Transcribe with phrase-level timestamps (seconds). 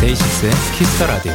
[0.00, 1.32] DAY6의 Kiss the Radio.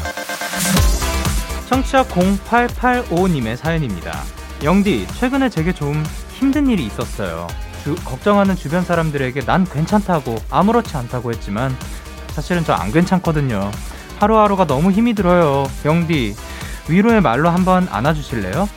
[1.70, 4.41] 청취자 0885님의 사연입니다.
[4.64, 6.04] 영디, 최근에 제게 좀
[6.34, 7.48] 힘든 일이 있었어요.
[7.84, 11.76] 주, 걱정하는 주변 사람들에게 난 괜찮다고 아무렇지 않다고 했지만
[12.30, 13.72] 사실은 저 안 괜찮거든요.
[14.20, 15.66] 하루하루가 너무 힘이 들어요.
[15.84, 16.36] 영디,
[16.90, 18.68] 위로의 말로 한번 안아주실래요?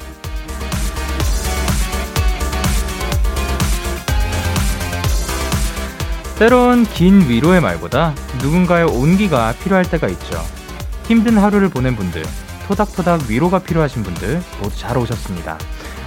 [6.39, 10.42] 때론 긴 위로의 말보다 누군가의 온기가 필요할 때가 있죠.
[11.05, 12.23] 힘든 하루를 보낸 분들,
[12.67, 15.59] 토닥토닥 위로가 필요하신 분들 모두 잘 오셨습니다.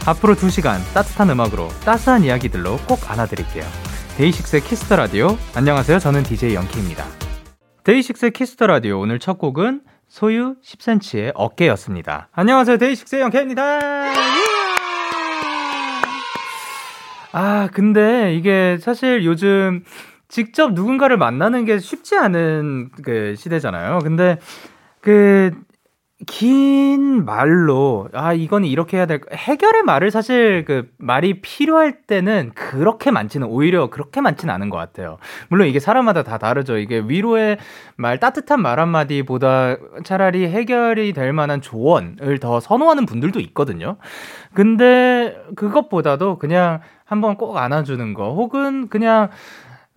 [0.08, 3.64] 앞으로 2시간 따뜻한 음악으로 따스한 이야기들로 꼭 안아드릴게요.
[4.18, 5.38] DAY6의 Kiss the Radio.
[5.55, 5.99] 안녕하세요.
[5.99, 7.04] 저는 DJ Young K입니다.
[7.84, 8.99] DAY6의 Kiss the Radio.
[8.99, 12.30] 오늘 첫 곡은 소유 10cm의 어깨였습니다.
[12.32, 12.77] 안녕하세요.
[12.77, 13.63] DAY6의 Young K입니다.
[17.34, 19.84] 아, 근데 이게 사실 요즘
[20.27, 23.99] 직접 누군가를 만나는 게 쉽지 않은 그 시대잖아요.
[23.99, 24.40] 근데
[25.02, 25.52] 그
[26.26, 33.12] 긴 말로 아 이건 이렇게 해야 될 해결의 말을 사실 그 말이 필요할 때는 그렇게
[33.12, 35.20] 많지는 오히려 그렇게 많지는 않은 것 같아요.
[35.49, 36.77] 물론 이게 사람마다 다 다르죠.
[36.79, 37.59] 이게 위로의
[37.98, 43.98] 말 따뜻한 말 한마디보다 차라리 해결이 될 만한 조언을 더 선호하는 분들도 있거든요.
[44.55, 49.29] 근데 그것보다도 그냥 한번 꼭 안아주는 거 혹은 그냥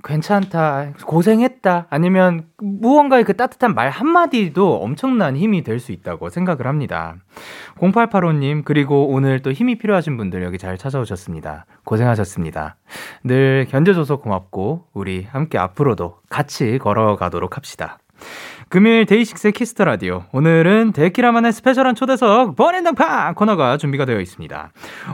[0.03, 7.17] 괜찮다, 고생했다, 아니면 무언가의 그 따뜻한 말 한마디도 엄청난 힘이 될 수 있다고 생각을 합니다.
[7.79, 11.67] 0885님, 그리고 오늘 또 힘이 필요하신 분들 여기 잘 찾아오셨습니다.
[11.85, 12.77] 고생하셨습니다.
[13.25, 17.99] 늘 견뎌줘서 고맙고, 우리 함께 앞으로도 같이 걸어가도록 합시다.
[18.71, 20.27] 금요일 DAY6의 Kiss the Radio.
[20.31, 24.71] 오늘은 데키라만의 special한 초대석 버앤당팡 코너가 준비가 되어 있습니다.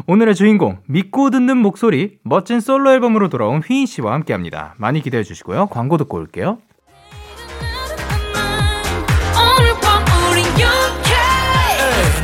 [0.06, 4.74] 오늘의 주인공 믿고 듣는 목소리 멋진 솔로 앨범으로 돌아온 휘인 씨와 함께 합니다.
[4.76, 5.68] 많이 기대해 주시고요.
[5.68, 6.58] 광고 듣고 올게요.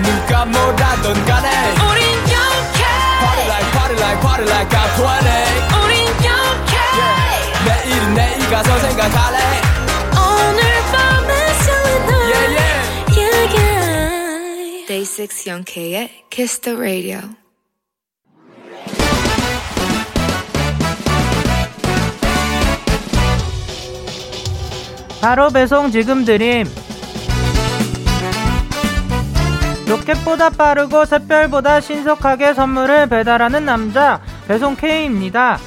[0.03, 1.49] 누가 뭐라던 간에
[1.89, 2.85] 우린 영케
[3.21, 5.97] Party like party like party like I'm 20 우린
[6.29, 7.89] 영케 yeah.
[7.89, 9.62] 내일은 내일 가서 생각할래
[14.93, 17.21] Day6 영케이의 Kiss the Radio.
[25.23, 26.67] 바로 배송 지금 드림.
[29.89, 35.59] 로켓보다 빠르고 샛별보다 신속하게 선물을 배달하는 남자 배송 K입니다.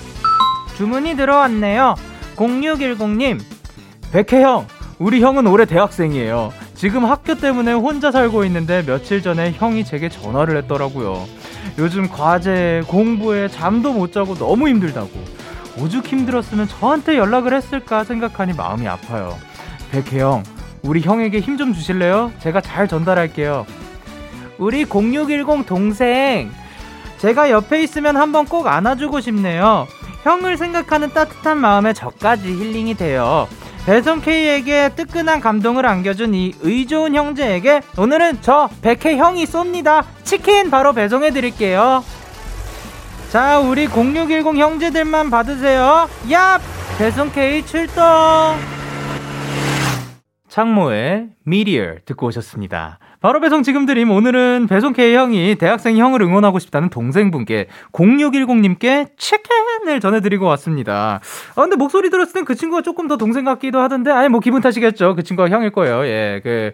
[0.77, 1.95] 주문이 들어왔네요.
[2.35, 3.41] 0610님,
[4.11, 4.67] 백혜형,
[4.99, 6.64] 우리 형은 올해 대학생이에요.
[6.75, 11.25] 지금 학교 때문에 혼자 살고 있는데 며칠 전에 형이 제게 전화를 했더라고요.
[11.77, 15.09] 요즘 과제, 공부에 잠도 못 자고 너무 힘들다고.
[15.79, 19.37] 오죽 힘들었으면 저한테 연락을 했을까 생각하니 마음이 아파요.
[19.91, 20.43] 백혜 형,
[20.83, 22.31] 우리 형에게 힘 좀 주실래요?
[22.39, 23.65] 제가 잘 전달할게요.
[24.57, 26.51] 우리 0610 동생,
[27.17, 29.87] 제가 옆에 있으면 한번 꼭 안아주고 싶네요.
[30.23, 33.47] 형을 생각하는 따뜻한 마음에 저까지 힐링이 돼요.
[33.85, 40.03] 배송 K에게 뜨끈한 감동을 안겨준 이 의좋은 형제에게 오늘은 저 백혜 형이 쏩니다.
[40.23, 42.03] 치킨 바로 배송해 드릴게요.
[43.29, 46.09] 자, 우리 0610 형제들만 받으세요.
[46.31, 46.59] 야!
[46.97, 48.03] 배송 K 출동!
[50.47, 52.97] 창모의 미리얼 듣고 오셨습니다.
[53.25, 59.99] 바로 배송 지금 드림 오늘은 배송 K 형이 대학생 형을 응원하고 싶다는 동생분께 0610님께 치킨을
[59.99, 61.21] 전해드리고 왔습니다.
[61.55, 64.61] 아 근데 목소리 들었을 땐 그 친구가 조금 더 동생 같기도 하던데 아니 뭐 기분
[64.61, 65.15] 탓이겠죠.
[65.15, 66.05] 그 친구가 형일 거예요.
[66.05, 66.71] 예, 그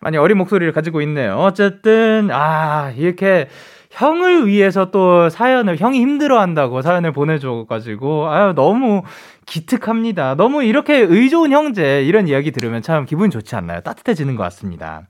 [0.00, 1.36] 많이 어린 목소리를 가지고 있네요.
[1.36, 3.48] 어쨌든 아 이렇게
[3.90, 9.02] 형을 위해서 또 사연을 형이 힘들어한다고 사연을 보내줘가지고 아유 너무
[9.50, 10.36] 기특합니다.
[10.36, 13.80] 너무 이렇게 의좋은 형제 이런 이야기 들으면 참 기분 좋지 않나요?
[13.80, 15.02] 따뜻해지는 것 같습니다.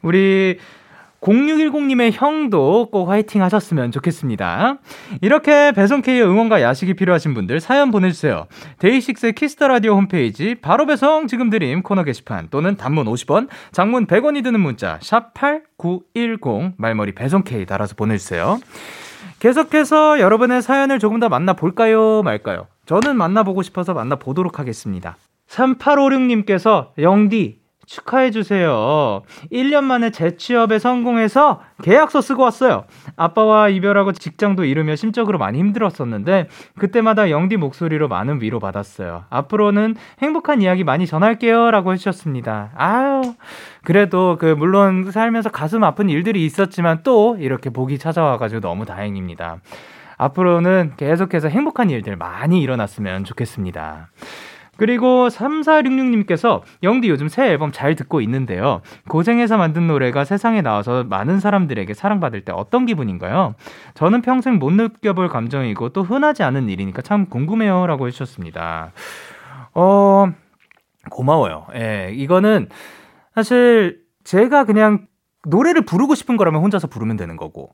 [0.00, 0.58] 우리
[1.20, 4.78] 0610님의 형도 꼭 화이팅 하셨으면 좋겠습니다.
[5.20, 8.46] 이렇게 배송K의 응원과 야식이 필요하신 분들 사연 보내주세요.
[8.78, 14.06] DAY6의 Kiss the Radio 홈페이지 바로 배송 지금 드림 코너 게시판 또는 단문 50원, 장문
[14.06, 18.58] 100원이 드는 문자 샵 8910 말머리 배송K 달아서 보내주세요.
[19.38, 22.22] 계속해서 여러분의 사연을 조금 더 만나볼까요?
[22.22, 22.66] 말까요?
[22.92, 25.16] 저는 만나보고 싶어서 만나보도록 하겠습니다.
[25.48, 29.22] 3856님께서 영디 축하해주세요.
[29.50, 32.84] 1년 만에 재취업에 성공해서 계약서 쓰고 왔어요.
[33.16, 36.48] 아빠와 이별하고 직장도 잃으며 심적으로 많이 힘들었었는데,
[36.78, 39.24] 그때마다 영디 목소리로 많은 위로 받았어요.
[39.30, 41.70] 앞으로는 행복한 이야기 많이 전할게요.
[41.70, 42.72] 라고 해주셨습니다.
[42.76, 43.22] 아유,
[43.84, 49.60] 그래도 그, 물론 살면서 가슴 아픈 일들이 있었지만 또 이렇게 복이 찾아와가지고 너무 다행입니다.
[50.16, 54.10] 앞으로는 계속해서 행복한 일들 많이 일어났으면 좋겠습니다.
[54.76, 58.80] 그리고 3466님께서 영디 요즘 새 앨범 잘 듣고 있는데요.
[59.08, 63.54] 고생해서 만든 노래가 세상에 나와서 많은 사람들에게 사랑받을 때 어떤 기분인가요?
[63.94, 67.86] 저는 평생 못 느껴볼 감정이고 또 흔하지 않은 일이니까 참 궁금해요.
[67.86, 68.92] 라고 해주셨습니다.
[69.74, 70.32] 어,
[71.10, 71.66] 고마워요.
[71.74, 72.68] 예, 이거는
[73.34, 75.06] 사실 제가 그냥
[75.46, 77.72] 노래를 부르고 싶은 거라면 혼자서 부르면 되는 거고,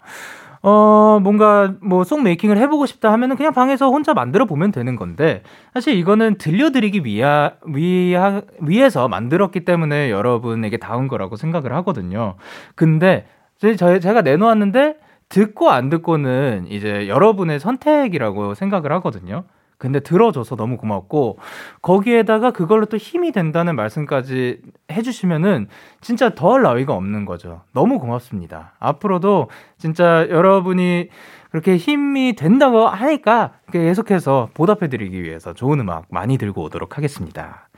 [0.63, 5.43] 어, 뭔가 뭐 송 메이킹을 해보고 싶다 하면은 그냥 방에서 혼자 만들어 보면 되는 건데
[5.75, 12.35] 사실 이거는 들려드리기 위하, 위하, 위해서 만들었기 때문에 여러분에게 닿은 거라고 생각을 하거든요.
[12.75, 13.27] 근데
[13.59, 14.97] 저, 제가 내놓았는데
[15.29, 19.45] 듣고 안 듣고는 이제 여러분의 선택이라고 생각을 하거든요.
[19.79, 21.39] 근데 들어줘서 너무 고맙고
[21.83, 24.61] 거기에다가 그걸로 또 힘이 된다는 말씀까지
[24.91, 25.69] 해주시면은
[26.01, 27.63] 진짜 더할 나위가 없는 거죠.
[27.73, 28.75] 너무 고맙습니다.
[28.81, 29.49] 앞으로도
[29.79, 31.09] 진짜 여러분이
[31.51, 37.69] 그렇게 힘이 된다고 하니까 계속해서 보답해드리기 위해서 좋은 음악 많이 들고 오도록 하겠습니다.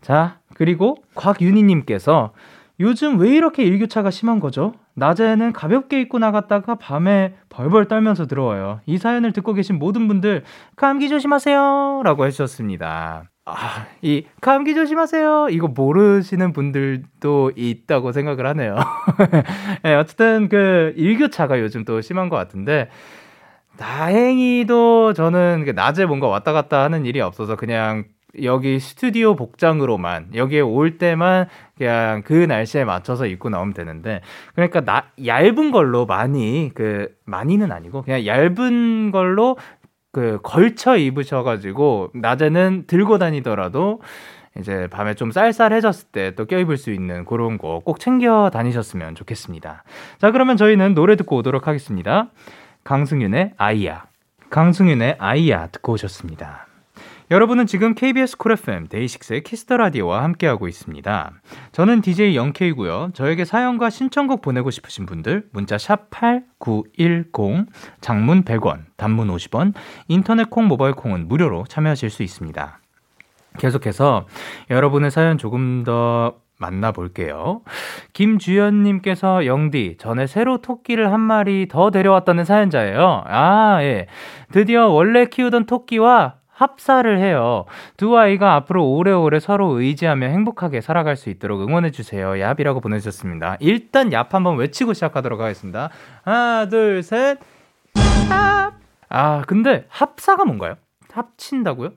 [0.00, 2.32] 자, 그리고 곽윤희님께서
[2.80, 4.74] 요즘 왜 이렇게 일교차가 심한 거죠?
[4.94, 8.80] 낮에는 가볍게 입고 나갔다가 밤에 벌벌 떨면서 들어와요.
[8.86, 10.42] 이 사연을 듣고 계신 모든 분들
[10.76, 12.02] 감기 조심하세요.
[12.04, 13.30] 라고 해주셨습니다.
[13.46, 15.48] 아, 이 감기 조심하세요.
[15.50, 18.76] 이거 모르시는 분들도 있다고 생각을 하네요.
[19.84, 22.88] 네, 어쨌든 그 일교차가 요즘 또 심한 것 같은데
[23.76, 28.04] 다행히도 저는 낮에 뭔가 왔다 갔다 하는 일이 없어서 그냥
[28.42, 31.46] 여기 스튜디오 복장으로만 여기에 올 때만
[31.78, 34.20] 그냥 그 날씨에 맞춰서 입고 나오면 되는데
[34.54, 39.56] 그러니까 나 얇은 걸로 많이 그 많이는 아니고 그냥 얇은 걸로
[40.12, 44.00] 그 걸쳐 입으셔가지고 낮에는 들고 다니더라도
[44.56, 49.82] 이제 밤에 좀 쌀쌀해졌을 때 또 껴입을 수 있는 그런 거 꼭 챙겨 다니셨으면 좋겠습니다.
[50.18, 52.28] 자 그러면 저희는 노래 듣고 오도록 하겠습니다.
[52.84, 54.04] 강승윤의 아이야.
[54.50, 56.63] 강승윤의 아이야 듣고 오셨습니다.
[57.34, 61.32] 여러분은 지금 KBS 쿨 FM 데이식스의 키스터 라디오와 함께하고 있습니다.
[61.72, 63.10] 저는 DJ Young K고요.
[63.12, 67.66] 저에게 사연과 신청곡 보내고 싶으신 분들 문자 샵 #8910
[68.00, 69.74] 장문 100원, 단문 50원,
[70.06, 72.78] 인터넷 콩, 모바일 콩은 무료로 참여하실 수 있습니다.
[73.58, 74.28] 계속해서
[74.70, 77.62] 여러분의 사연 조금 더 만나볼게요.
[78.12, 83.24] 김주연님께서 영디, 전에 새로 토끼를 한 마리 더 데려왔다는 사연자예요.
[83.26, 84.06] 아, 예.
[84.52, 87.64] 드디어 원래 키우던 토끼와 합사를 해요.
[87.96, 92.30] 두 아이가 앞으로 오래오래 서로 의지하며 행복하게 살아갈 수 있도록 응원해주세요.
[92.32, 93.56] 얍이라고 보내주셨습니다.
[93.60, 95.90] 일단 얍 한번 외치고 시작하도록 하겠습니다.
[96.24, 97.38] 하나, 둘, 셋.
[97.94, 98.72] 얍!
[99.08, 100.76] 아, 근데 합사가 뭔가요?
[101.12, 101.90] 합친다고요?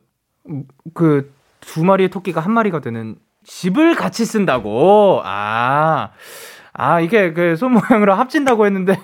[0.94, 5.22] 그 두 마리의 토끼가 한 마리가 되는 집을 같이 쓴다고?
[5.26, 6.12] 아,
[6.74, 8.98] 아, 이게 그 손 모양으로 합친다고 했는데,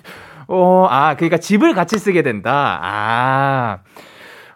[0.47, 2.79] 어, 아, 그러니까 집을 같이 쓰게 된다.
[2.81, 3.79] 아.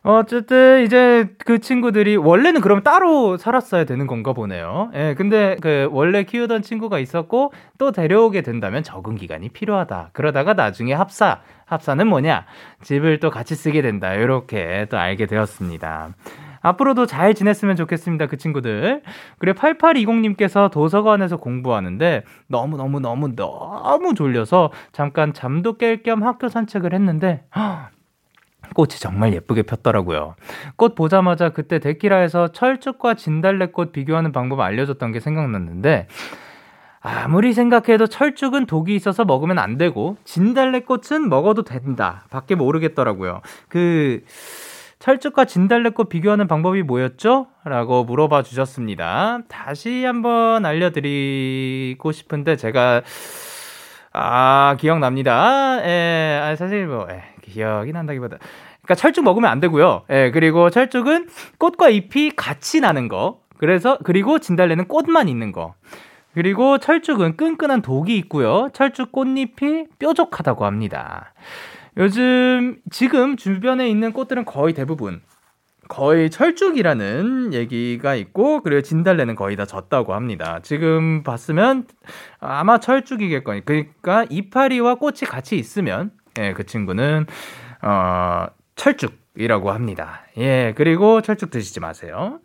[0.10, 4.90] 어쨌든 이제 그 친구들이 원래는 그럼 따로 살았어야 되는 건가 보네요.
[4.94, 10.12] 예, 근데 그 원래 키우던 친구가 있었고 또 데려오게 된다면 적응 기간이 필요하다.
[10.14, 12.46] 그러다가 나중에 합사, 합사는 뭐냐?
[12.84, 14.14] 집을 또 같이 쓰게 된다.
[14.14, 16.14] 이렇게 또 알게 되었습니다.
[16.62, 18.28] 앞으로도 잘 지냈으면 좋겠습니다.
[18.28, 19.02] 그 친구들.
[19.40, 27.44] 그리고 8820님께서 도서관에서 공부하는데 너무너무너무 너무 졸려서 잠깐 잠도 깰 겸 학교 산책을 했는데
[28.74, 30.36] 꽃이 정말 예쁘게 폈더라고요.
[30.76, 36.08] 꽃 보자마자 그때 데키라에서 철쭉과 진달래꽃 비교하는 방법 알려줬던 게 생각났는데
[37.00, 42.26] 아무리 생각해도 철쭉은 독이 있어서 먹으면 안 되고 진달래꽃은 먹어도 된다.
[42.30, 43.42] 밖에 모르겠더라고요.
[43.70, 44.24] 그
[45.00, 47.48] 철쭉과 진달래꽃 비교하는 방법이 뭐였죠?
[47.64, 49.40] 라고 물어봐 주셨습니다.
[49.48, 53.04] 다시 한번 알려드리고 싶은데 제가
[54.20, 55.80] 아 기억납니다.
[55.86, 58.38] 예, 아, 사실 뭐 예, 기억이 난다기보다.
[58.82, 60.06] 그러니까 철쭉 먹으면 안 되고요.
[60.10, 61.28] 예, 그리고 철쭉은
[61.60, 63.42] 꽃과 잎이 같이 나는 거.
[63.58, 65.76] 그래서 그리고 진달래는 꽃만 있는 거.
[66.34, 68.70] 그리고 철쭉은 끈끈한 독이 있고요.
[68.74, 71.34] 철쭉 꽃잎이 뾰족하다고 합니다.
[71.98, 75.22] 요즘 지금 주변에 있는 꽃들은 거의 대부분
[75.88, 80.60] 거의 철쭉이라는 얘기가 있고 그리고 진달래는 거의 다 졌다고 합니다.
[80.64, 81.86] 지금 봤으면
[82.40, 83.66] 아마 철쭉이겠거니.
[83.66, 87.26] 그러니까 이파리와 꽃이 같이 있으면 예, 그 친구는
[87.82, 90.26] 어, 철쭉이라고 합니다.
[90.38, 92.40] 예, 그리고 철쭉 드시지 마세요.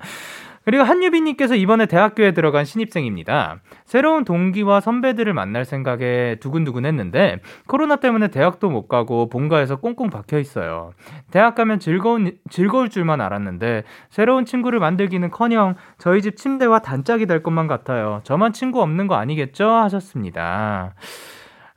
[0.65, 3.61] 그리고 한유빈님께서 이번에 대학교에 들어간 신입생입니다.
[3.85, 10.39] 새로운 동기와 선배들을 만날 생각에 두근두근 했는데, 코로나 때문에 대학도 못 가고 본가에서 꽁꽁 박혀
[10.39, 10.93] 있어요.
[11.31, 17.43] 대학 가면 즐거운, 즐거울 줄만 알았는데, 새로운 친구를 만들기는 커녕 저희 집 침대와 단짝이 될
[17.43, 18.21] 것만 같아요.
[18.25, 19.69] 저만 친구 없는 거 아니겠죠?
[19.69, 20.95] 하셨습니다.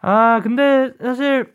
[0.02, 1.55] 아, 근데 사실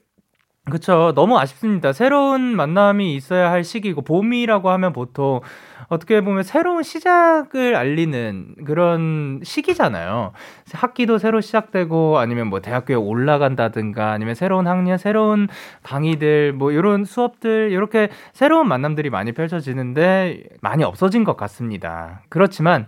[0.69, 1.12] 그쵸.
[1.17, 1.93] 너무 아쉽습니다.
[1.93, 5.40] 새로운 만남이 있어야 할 시기고, 봄이라고 하면 보통
[5.88, 10.33] 어떻게 보면 새로운 시작을 알리는 그런 시기잖아요.
[10.75, 15.49] 학기도 새로 시작되고, 아니면 뭐 대학교에 올라간다든가, 아니면 새로운 학년, 새로운
[15.83, 22.21] 강의들, 뭐 이런 수업들, 이렇게 새로운 만남들이 많이 펼쳐지는데 많이 없어진 것 같습니다.
[22.29, 22.87] 그렇지만,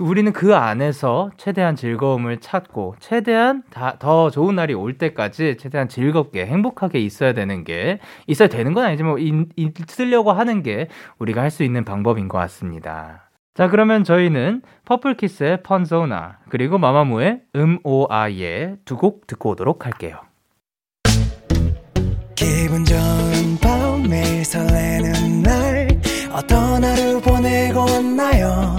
[0.00, 6.46] 우리는 그 안에서 최대한 즐거움을 찾고 최대한 다, 더 좋은 날이 올 때까지 최대한 즐겁게
[6.46, 9.18] 행복하게 있어야 되는 게 있어야 되는 건 아니지만 뭐
[9.56, 13.30] 있으려고 하는 게 우리가 할 수 있는 방법인 것 같습니다.
[13.54, 20.18] 자 그러면 저희는 퍼플키스의 펀소나 그리고 마마무의 음오아예 두 곡 듣고 오도록 할게요.
[22.34, 25.88] 기분 좋은 밤 매일 설레는 날
[26.32, 28.76] 어떤 하루 보내고 왔나요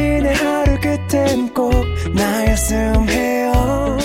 [0.00, 1.72] 당신의 하루 끝엔 꼭
[2.14, 3.98] 나였음 해요.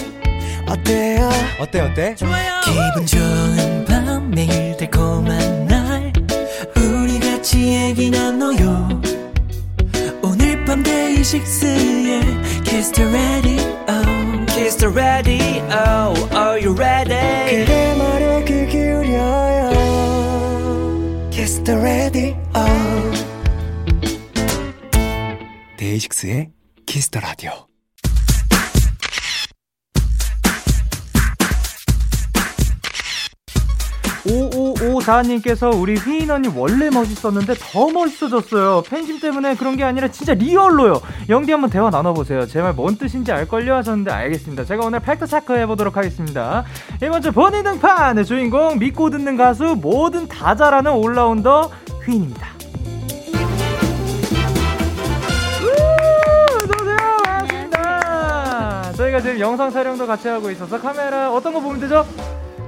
[0.67, 1.29] 어때요?
[1.59, 2.15] 어때 어때?
[2.15, 2.51] 좋아요.
[2.65, 6.11] 기분 좋은 밤 매일 달콤한 날.
[6.75, 9.01] 우리 같이 얘기 나눠요.
[10.21, 12.21] 오늘 밤 데이식스의
[12.65, 13.75] Kiss the Radio.
[14.47, 16.13] Kiss the Radio.
[16.33, 17.74] Are you ready
[25.95, 26.49] DAY6의
[26.85, 27.67] Kiss the Radio.
[34.25, 38.83] 5554님께서 우리 휘인 언니 원래 멋있었는데 더 멋있어졌어요.
[38.87, 40.99] 팬심 때문에 그런 게 아니라 진짜 real로요.
[41.29, 42.47] 영디 한번 대화 나눠보세요.
[42.47, 44.65] 제 말 뭔 뜻인지 알걸요 하셨는데 알겠습니다.
[44.65, 46.65] 제가 오늘 fact check 해보도록 하겠습니다.
[47.03, 51.71] 이번 주 본인 등판의 주인공 믿고 듣는 가수 뭐든 다 잘하는 올라운더
[52.05, 52.54] 휘인입니다.
[58.95, 62.05] 저희가 지금 영상 촬영도 같이 하고 있어서 카메라 어떤 거 보면 되죠?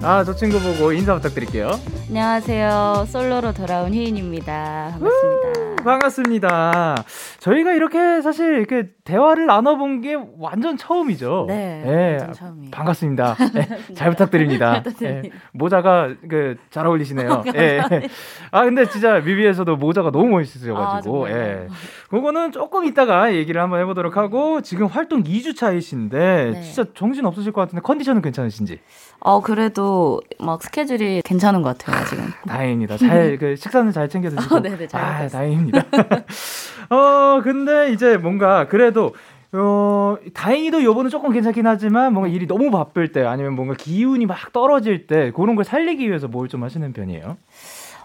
[0.04, 1.72] 아, 저 친구 보고 인사 부탁드릴게요.
[2.10, 3.06] 안녕하세요.
[3.10, 4.92] 솔로로 돌아온 휘인입니다.
[5.00, 5.84] 반갑습니다.
[5.84, 7.04] 반갑습니다.
[7.40, 11.46] 저희가 이렇게 사실 이렇게 대화를 나눠본 게 완전 처음이죠.
[11.48, 11.82] 네.
[11.86, 12.72] 네 완전 처음이에요.
[12.72, 13.36] 반갑습니다.
[13.54, 14.84] 네, 잘 부탁드립니다.
[15.00, 17.44] 네, 모자가 그 잘 어울리시네요.
[17.56, 17.82] 예.
[17.90, 18.08] 네.
[18.52, 21.68] 아, 근데 진짜 뮤비에서도 모자가 너무 멋있으셔가지고, 아, 예.
[22.10, 26.62] 그거는 조금 이따가 얘기를 한번 해보도록 하고, 지금 활동 2주 차이신데, 네.
[26.62, 28.80] 진짜 정신 없으실 것 같은데, 컨디션은 괜찮으신지?
[29.20, 32.26] 어, 그래도 막 스케줄이 괜찮은 것 같아요, 지금.
[32.48, 32.98] 다행입니다.
[32.98, 34.56] 잘, 그 식사는 잘 챙겨 드시고.
[34.56, 35.02] 어, 네네, 잘.
[35.02, 35.84] 아, 다행입니다.
[36.90, 39.14] 어, 근데 이제 뭔가 그래도
[39.54, 44.54] 어, 다행히도 요번은 조금 괜찮긴 하지만 뭔가 일이 너무 바쁠 때 아니면 뭔가 기운이 막
[44.54, 47.38] 떨어질 때 그런 걸 살리기 위해서 뭘 좀 하시는 편이에요?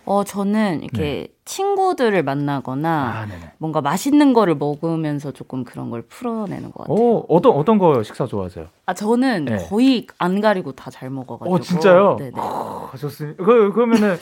[0.04, 1.28] 어, 저는 이렇게 네.
[1.44, 3.26] 친구들을 만나거나 아,
[3.58, 6.96] 뭔가 맛있는 거를 먹으면서 조금 그런 걸 풀어내는 것 같아요.
[6.96, 8.66] 어, 어떤 어떤 거 식사 좋아하세요?
[8.86, 9.56] 아, 저는 네.
[9.68, 11.54] 거의 안 가리고 다 잘 먹어가지고.
[11.54, 12.16] 어, 진짜요?
[12.18, 12.32] 네네.
[12.36, 13.42] 어, 좋습니다.
[13.44, 14.16] 그, 그러면은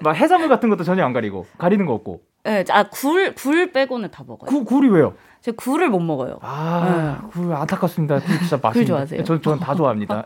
[0.00, 2.20] 막 해산물 같은 것도 전혀 안 가리고 가리는 거 없고.
[2.44, 4.48] 네, 아, 굴, 굴 빼고는 다 먹어요.
[4.48, 5.14] 구, 굴이 왜요?
[5.42, 6.38] 제가 굴을 못 먹어요.
[6.42, 7.28] 아, 네.
[7.32, 8.20] 굴 안타깝습니다.
[8.20, 8.72] 진짜 맛있는.
[8.72, 9.24] 굴 좋아하세요?
[9.24, 10.22] 저, 저는 다 좋아합니다.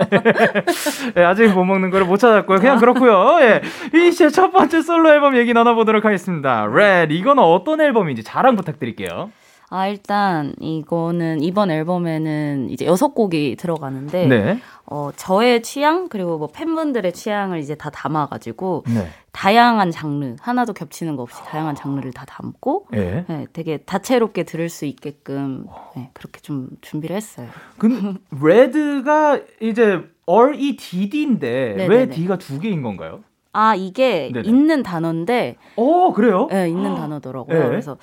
[1.15, 2.59] 네, 아직 못 먹는 거를 못 찾았고요.
[2.59, 2.81] 그냥 아.
[2.81, 3.39] 그렇고요.
[3.43, 3.63] 예.
[3.97, 6.65] 휘인 씨의 첫 번째 솔로 앨범 얘기 나눠보도록 하겠습니다.
[6.65, 9.31] Redd, 이건 어떤 앨범인지 자랑 부탁드릴게요.
[9.75, 14.61] 아, 일단 이거는 이번 앨범에는 이제 여섯 곡이 들어가는데 네.
[14.87, 19.09] 어, 저의 취향 그리고 뭐 팬분들의 취향을 이제 다 담아 가지고 네.
[19.33, 23.25] 다양한 장르 하나도 겹치는 거 없이 다양한 장르를 다 담고 네.
[23.27, 25.67] 네 되게 다채롭게 들을 수 있게끔
[25.97, 27.49] 네, 그렇게 좀 준비를 했어요.
[27.77, 31.89] 근 레드가 이제 R E D D인데 네네네.
[31.89, 33.25] 왜 D가 두 개인 건가요?
[33.53, 34.49] 아 이게 네네.
[34.49, 35.57] 있는 단어인데.
[35.77, 36.47] 어 그래요?
[36.49, 37.59] 네 있는 단어더라고요.
[37.59, 37.69] 네.
[37.69, 37.97] 그래서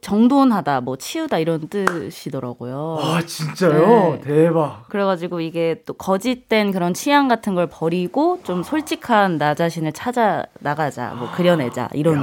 [0.00, 2.98] 정돈하다, 뭐 치우다 이런 뜻이더라고요.
[3.00, 4.12] 아 진짜요?
[4.12, 4.20] 네.
[4.20, 4.84] 대박.
[4.88, 11.14] 그래가지고 이게 또 거짓된 그런 취향 같은 걸 버리고 좀 솔직한 나 자신을 찾아 나가자,
[11.18, 12.18] 뭐 그려내자 이런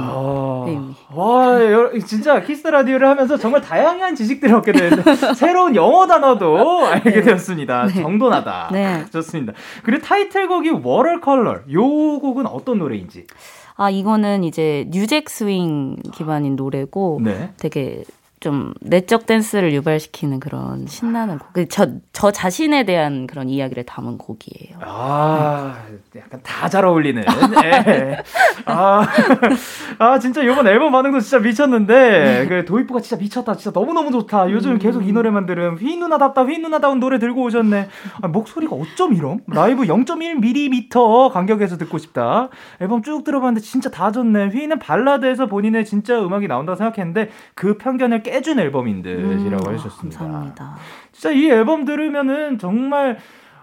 [0.66, 0.94] 의미.
[1.12, 1.58] 와
[2.06, 5.02] 진짜 키스 라디오를 하면서 정말 다양한 지식들을 얻게 되는데
[5.34, 7.20] 새로운 영어 단어도 알게 네.
[7.22, 7.86] 되었습니다.
[7.86, 7.94] 네.
[7.94, 8.68] 정돈하다.
[8.72, 9.04] 네.
[9.12, 9.52] 좋습니다.
[9.82, 11.60] 그리고 타이틀곡이 watercolor.
[11.72, 11.82] 요
[12.20, 13.26] 곡은 어떤 노래인지?
[13.76, 17.52] 아 이거는 이제 new jack swing 기반인 노래고 네.
[17.58, 18.04] 되게
[18.40, 21.52] 좀 내적 댄스를 유발시키는 그런 신나는 곡.
[21.54, 24.78] 그 저, 저 자신에 대한 그런 이야기를 담은 곡이에요.
[24.82, 25.78] 아,
[26.16, 27.22] 약간 다 잘 어울리는.
[27.62, 28.16] 네.
[28.66, 29.06] 아,
[29.98, 33.54] 아, 진짜 이번 앨범 반응도 진짜 미쳤는데, 그 도입부가 진짜 미쳤다.
[33.54, 34.50] 진짜 너무너무 좋다.
[34.50, 34.78] 요즘 음.
[34.78, 37.88] 계속 이 노래만 들으면 휘 누나답다, 휘 누나다운 노래 들고 오셨네.
[38.20, 39.40] 아, 목소리가 어쩜 이럼?
[39.46, 42.48] 라이브 0.1mm 간격에서 듣고 싶다.
[42.80, 44.48] 앨범 쭉 들어봤는데 진짜 다 좋네.
[44.48, 50.18] 휘는 발라드에서 본인의 진짜 음악이 나온다고 생각했는데, 그 편견을 깨준 앨범인 듯이라고 음, 해주셨습니다.
[50.18, 50.76] 감사합니다.
[51.12, 53.18] 진짜 이 앨범 들으면은 정말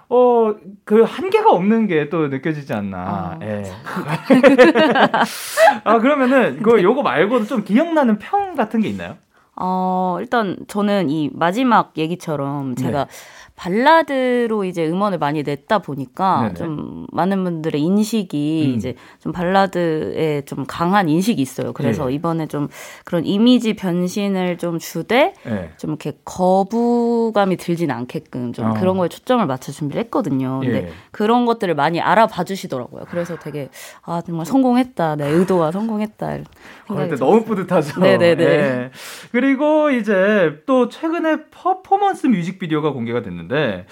[0.10, 0.54] 어,
[0.86, 2.98] 그 한계가 없는 게 또 느껴지지 않나.
[2.98, 3.64] 아, 예.
[5.84, 9.16] 아, 그러면은, 그, 요거 말고도 좀 기억나는 평 같은 게 있나요?
[9.56, 13.10] 어, 일단 저는 이 마지막 얘기처럼 제가 네.
[13.56, 16.54] 발라드로 이제 음원을 많이 냈다 보니까 네네.
[16.56, 18.76] 좀 많은 분들의 인식이 음.
[18.76, 21.72] 이제 좀 발라드에 좀 강한 인식이 있어요.
[21.74, 22.16] 그래서 네.
[22.16, 22.68] 이번에 좀
[23.06, 25.72] 그런 이미지 변신을 좀 주되 네.
[25.78, 28.74] 좀 이렇게 거부감이 들진 않게끔 좀 어.
[28.74, 30.60] 그런 거에 초점을 맞춰 준비를 했거든요.
[30.62, 30.90] 근데 예.
[31.12, 33.06] 그런 것들을 많이 알아봐 주시더라고요.
[33.10, 33.70] 그래서 되게
[34.02, 35.16] 아 정말 성공했다.
[35.16, 36.40] 내 의도가 성공했다.
[36.88, 38.00] 생각이 너무 뿌듯하죠.
[38.00, 38.36] 네네네.
[38.36, 38.92] 네.
[39.32, 43.86] 그리고 이제 또 최근에 퍼포먼스 뮤직비디오가 공개가 됐는데 있는데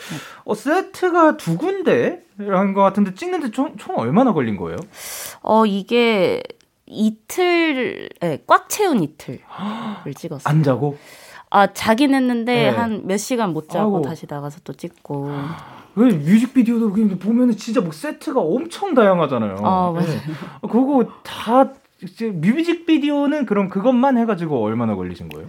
[0.44, 4.78] 어, 세트가 두 군데라는 것 같은데 찍는데 총, 총 얼마나 걸린 거예요?
[5.42, 6.42] 어 이게
[6.86, 9.40] 이틀, 네, 꽉 채운 이틀을
[10.16, 10.50] 찍었어요.
[10.52, 10.98] 안 자고?
[11.50, 12.70] 아 자긴 했는데 네.
[12.70, 14.02] 한몇 시간 못 자고 아이고.
[14.10, 15.32] 다시 나가서 또 찍고.
[15.96, 19.58] 왜 뮤직비디오도 보면은 진짜 뭐 세트가 엄청 다양하잖아요.
[19.62, 20.08] 아 맞아요.
[20.08, 20.18] 네.
[20.62, 21.72] 그거 다
[22.18, 25.48] 뮤직비디오는 그럼 그것만 해가지고 얼마나 걸리신 거예요?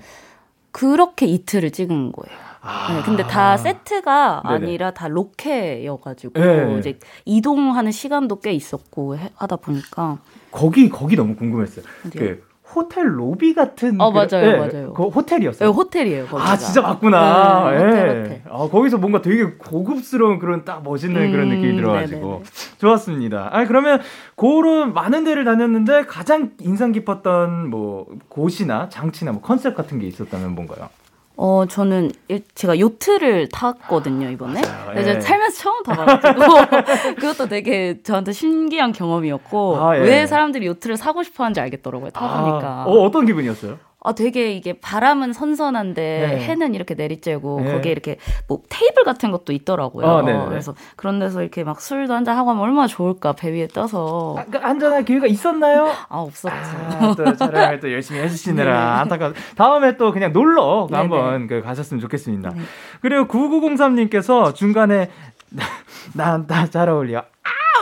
[0.73, 2.39] 그렇게 이틀을 찍은 거예요.
[2.63, 2.93] 아.
[2.93, 4.55] 네, 근데 다 세트가 네네.
[4.67, 6.77] 아니라 다 로케여가지고 네.
[6.79, 10.19] 이제 이동하는 시간도 꽤 있었고 해, 하다 보니까
[10.51, 11.85] 거기 거기 너무 궁금했어요.
[12.07, 12.21] 어디요?
[12.21, 15.69] 그 호텔 로비 같은 어 그, 맞아요 네, 맞아요 그 호텔이었어요.
[15.69, 16.27] 네, 호텔이에요.
[16.27, 16.51] 거기가.
[16.51, 17.71] 아 진짜 맞구나.
[17.71, 18.23] 네, 호텔, 네.
[18.23, 18.43] 호텔.
[18.49, 22.43] 아 거기서 뭔가 되게 고급스러운 그런 딱 멋있는 음, 그런 느낌이 들어가지고 네네네.
[22.79, 23.49] 좋았습니다.
[23.53, 24.01] 아 그러면
[24.37, 30.55] 그런 많은 데를 다녔는데 가장 인상 깊었던 뭐 곳이나 장치나 뭐 컨셉 같은 게 있었다면
[30.55, 30.89] 뭔가요?
[31.37, 32.13] 어, 저는
[32.55, 34.61] 제가 요트를 탔거든요, 이번에.
[34.61, 35.17] 맞아요.
[35.17, 35.21] 예.
[35.21, 37.15] 살면서 처음 타봐가지고.
[37.17, 40.01] 그것도 되게 저한테 신기한 경험이었고, 아, 예.
[40.03, 42.69] 왜 사람들이 요트를 사고 싶어 하는지 알겠더라고요, 타보니까.
[42.69, 43.79] 아, 어, 어떤 기분이었어요?
[44.05, 46.45] 아, 되게 이게 바람은 선선한데 네.
[46.45, 47.73] 해는 이렇게 내리쬐고 네.
[47.73, 48.17] 거기에 이렇게
[48.49, 50.07] 뭐 테이블 같은 것도 있더라고요.
[50.07, 54.37] 아, 그래서 그런 데서 이렇게 막 술도 한잔 하고 하면 얼마나 좋을까 배 위에 떠서.
[54.39, 55.87] 아, 그 한잔할 기회가 있었나요?
[56.09, 56.55] 아 없었죠.
[56.55, 59.33] 아, 또 촬영을 또 열심히 해주시느라 안타까.
[59.57, 62.51] 다음에 또 그냥 놀러 한번 그 가셨으면 좋겠습니다.
[62.51, 62.61] 네.
[63.01, 65.11] 그리고 9903님께서 중간에
[66.15, 67.23] 나 나 잘 어울려.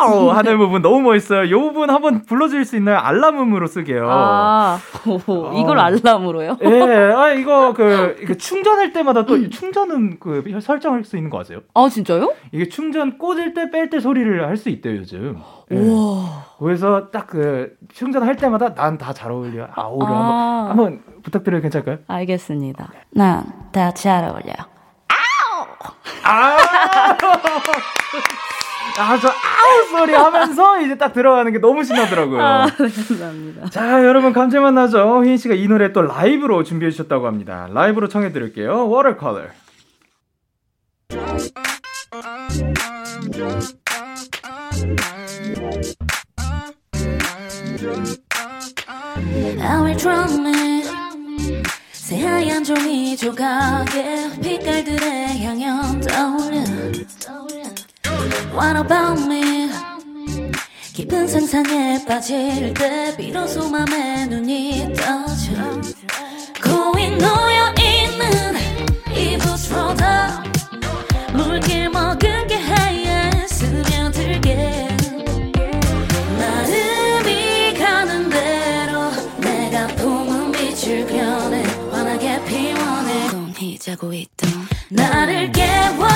[0.00, 1.44] wow 하는 부분 너무 멋있어요.
[1.44, 2.98] 이 부분 한번 불러줄 수 있나요?
[2.98, 4.06] 알람음으로 쓰게요.
[4.10, 5.82] 아, 오, 이걸 어.
[5.82, 6.56] 알람으로요?
[6.62, 11.60] 예, 아 이거 그 이거 충전할 때마다 또 충전음 그 설정할 수 있는 거 아세요?
[11.74, 12.32] 아 진짜요?
[12.52, 15.38] 이게 충전 꽂을 때 뺄 때 소리를 할 수 있대요 요즘.
[15.70, 15.76] 예.
[15.76, 16.44] 우와.
[16.58, 19.68] 그래서 딱 그 충전할 때마다 난 다 잘 어울려.
[19.74, 20.66] 아우를 아.
[20.70, 21.98] 한번, 한번 부탁드려도 괜찮을까요?
[22.08, 22.90] 알겠습니다.
[23.10, 24.52] 난 다 잘 어울려.
[25.08, 25.66] 아우!
[26.24, 27.16] 아!
[28.98, 32.40] 아, 저 아우 소리 하면서 이제 딱 들어가는 게 너무 신나더라고요.
[32.42, 33.70] 아, 네, 감사합니다.
[33.70, 35.22] 자, 여러분 감질만 나죠?
[35.22, 37.68] 휘인 씨가 이 노래 또 라이브로 준비해 주셨다고 합니다.
[37.72, 38.90] 라이브로 청해 드릴게요.
[38.90, 39.50] Watercolor.
[51.92, 57.04] 새하얀 종이 조각에 빛깔들의 향연 떠오르
[58.52, 59.70] What about me?
[60.92, 65.52] 깊은 상상에 빠질 때 비로소 맘에 눈이 떠져.
[66.62, 68.56] 고이 놓여있는
[69.16, 70.42] 이 부스로다.
[71.32, 74.88] 물길 먹은 게 하얀 스며들게.
[76.38, 83.28] 마음이 가는 대로 내가 품은 빛을 변해 환하게 피워내.
[83.30, 84.50] 곰히 자고 있던
[84.90, 86.08] 나를 깨워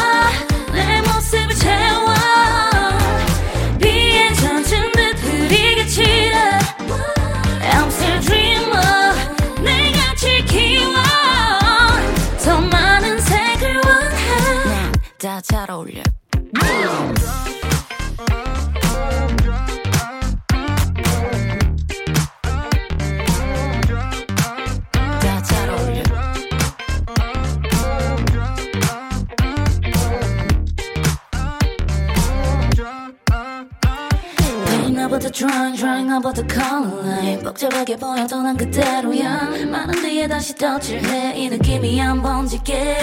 [35.34, 37.42] drawing drawing 나부터 color line.
[37.42, 39.50] 복잡하게 보여도 난 그대로야.
[39.66, 41.34] 많은 뒤에 다시 덧칠해.
[41.36, 42.98] 이 느낌이 한 번지게.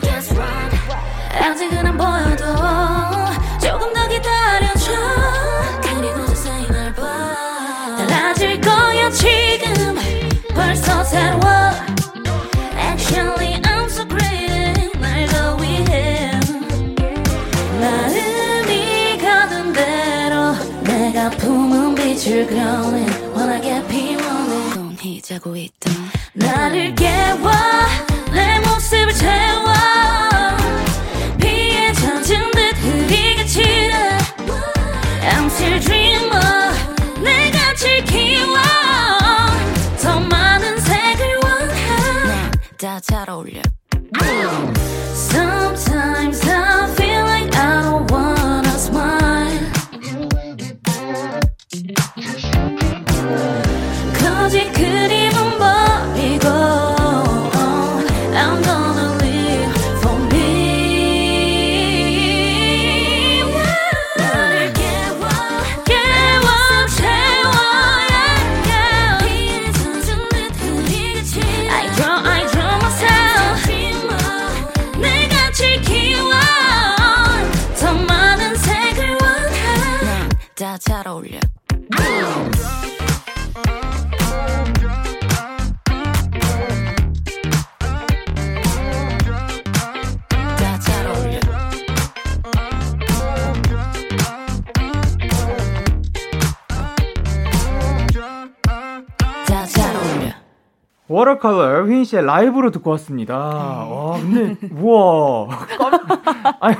[0.00, 0.76] Guess what
[1.34, 2.44] 아직은 안 보여도
[3.60, 4.92] 조금 더 기다려줘.
[5.82, 7.96] 그리고 자세히 날봐.
[8.06, 9.96] 달라질 거야 지금.
[10.54, 11.42] 벌써 새로워
[22.22, 23.04] 빛을 그려내
[23.34, 24.74] 환하게 피워내.
[24.76, 25.92] 넌 자고 있던
[26.34, 27.50] 나를 깨워.
[28.32, 29.72] 내 모습을 채워.
[31.40, 34.18] 피에 젖은 듯 흐리게 치는
[35.34, 36.72] I'm still dreamer
[37.24, 38.54] 내가 지키워.
[40.00, 43.62] 더 많은 색을 원해 다잘 어울려
[80.72, 81.40] 원해
[99.46, 100.32] 다잘 어울려
[101.08, 103.36] 워터컬러 휘인 씨의 라이브로 듣고 왔습니다.
[103.36, 105.48] 와, 근데 우와.
[105.76, 106.76] 깜- 아니,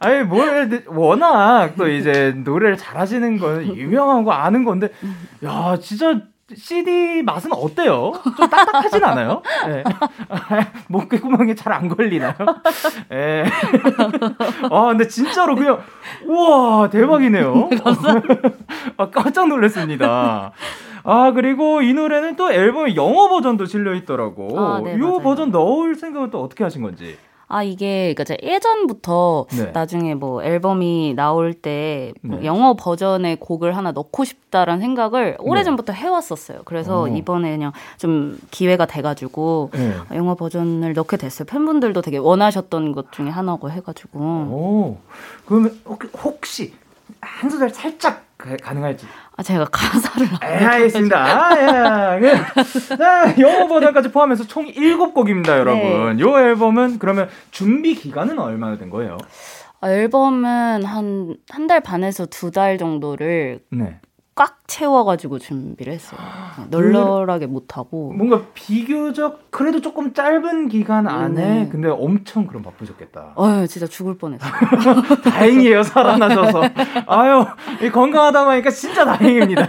[0.00, 4.88] 아니 뭘 워낙 또 이제 노래를 잘하시는 건 유명하고 아는 건데
[5.44, 6.20] 야, 진짜
[6.52, 8.12] CD 맛은 어때요?
[8.36, 9.42] 좀 딱딱하진 않아요?
[9.68, 9.84] 예.
[10.88, 12.34] 목구멍에 잘 안 걸리나요?
[13.12, 13.44] 예.
[14.68, 15.78] 아, 근데 진짜로 그냥,
[16.26, 17.68] 우와, 대박이네요.
[18.96, 20.50] 아, 깜짝 놀랐습니다.
[21.04, 24.58] 아, 그리고 이 노래는 또 앨범에 영어 버전도 실려 있더라고.
[24.58, 25.22] 아, 네, 이.
[25.22, 27.16] 버전 넣을 생각은 또 어떻게 하신 건지.
[27.52, 29.72] 아 이게 그러니까 예전부터 네.
[29.72, 32.44] 나중에 뭐 앨범이 나올 때뭐 네.
[32.44, 36.60] 영어 버전의 곡을 하나 넣고 싶다라는 생각을 오래 전부터 해왔었어요.
[36.64, 37.08] 그래서 어.
[37.08, 39.94] 이번에 그냥 좀 기회가 돼가지고 네.
[40.14, 41.44] 영어 버전을 넣게 됐어요.
[41.46, 44.98] 팬분들도 되게 원하셨던 것 중에 하나고 해가지고 오,
[45.44, 46.72] 그러면 혹- 혹시
[47.20, 49.06] 한 소절 살짝 가- 가능할지.
[49.36, 51.16] 아 제가 가사를 예, 알겠습니다.
[51.24, 52.20] 아, 예.
[52.20, 56.16] 그, 자, 영어 버전까지 포함해서 총 7곡입니다, 여러분.
[56.16, 56.20] 네.
[56.22, 59.16] 요 앨범은 그러면 준비 기간은 얼마나 된 거예요?
[59.80, 63.98] 아, 앨범은 한 한 달 반에서 두 달 정도를 네.
[64.34, 66.18] 꽉 채워가지고 준비를 했어요.
[66.70, 68.12] 널널하게 못하고.
[68.12, 71.68] 뭔가 비교적 그래도 조금 짧은 기간 안에 네.
[71.70, 73.34] 근데 엄청 그럼 바쁘셨겠다.
[73.34, 74.50] 어휴, 진짜 죽을 뻔했어요.
[75.22, 76.62] 다행이에요 살아나셔서.
[77.06, 77.44] 아유
[77.82, 79.68] 이 건강하다고 하니까 진짜 다행입니다.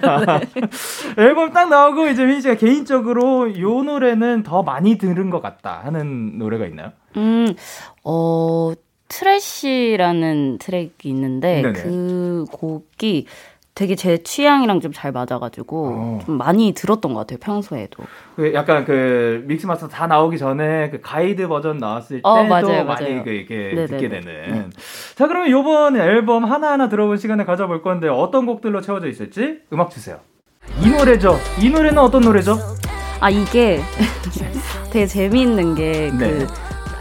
[1.19, 6.38] 앨범 딱 나오고 이제 휘인 씨가 개인적으로 요 노래는 더 많이 들은 것 같다 하는
[6.38, 6.93] 노래가 있나요?
[7.17, 7.54] 음,
[8.06, 8.71] 어,
[9.10, 11.73] trash라는 트랙이 있는데 네네.
[11.73, 13.25] 그 곡이
[13.73, 16.19] 되게 제 취향이랑 좀 잘 맞아가지고 어.
[16.25, 18.03] 좀 많이 들었던 것 같아요 평소에도.
[18.36, 22.84] 그 약간 그 믹스 마스터 다 나오기 전에 그 가이드 버전 나왔을 때도 어, 맞아요,
[22.84, 23.23] 많이 맞아요.
[23.23, 23.88] 그 이렇게 네네네.
[23.88, 24.71] 듣게 되는.
[25.15, 29.89] 자 그러면 요번 앨범 하나 하나 들어볼 시간을 가져볼 건데 어떤 곡들로 채워져 있을지 음악
[29.91, 30.17] 주세요.
[30.84, 31.38] 이 노래죠.
[31.62, 32.57] 이 노래는 어떤 노래죠?
[33.21, 33.79] 아 이게
[34.91, 36.47] 되게 재미있는 게그 네.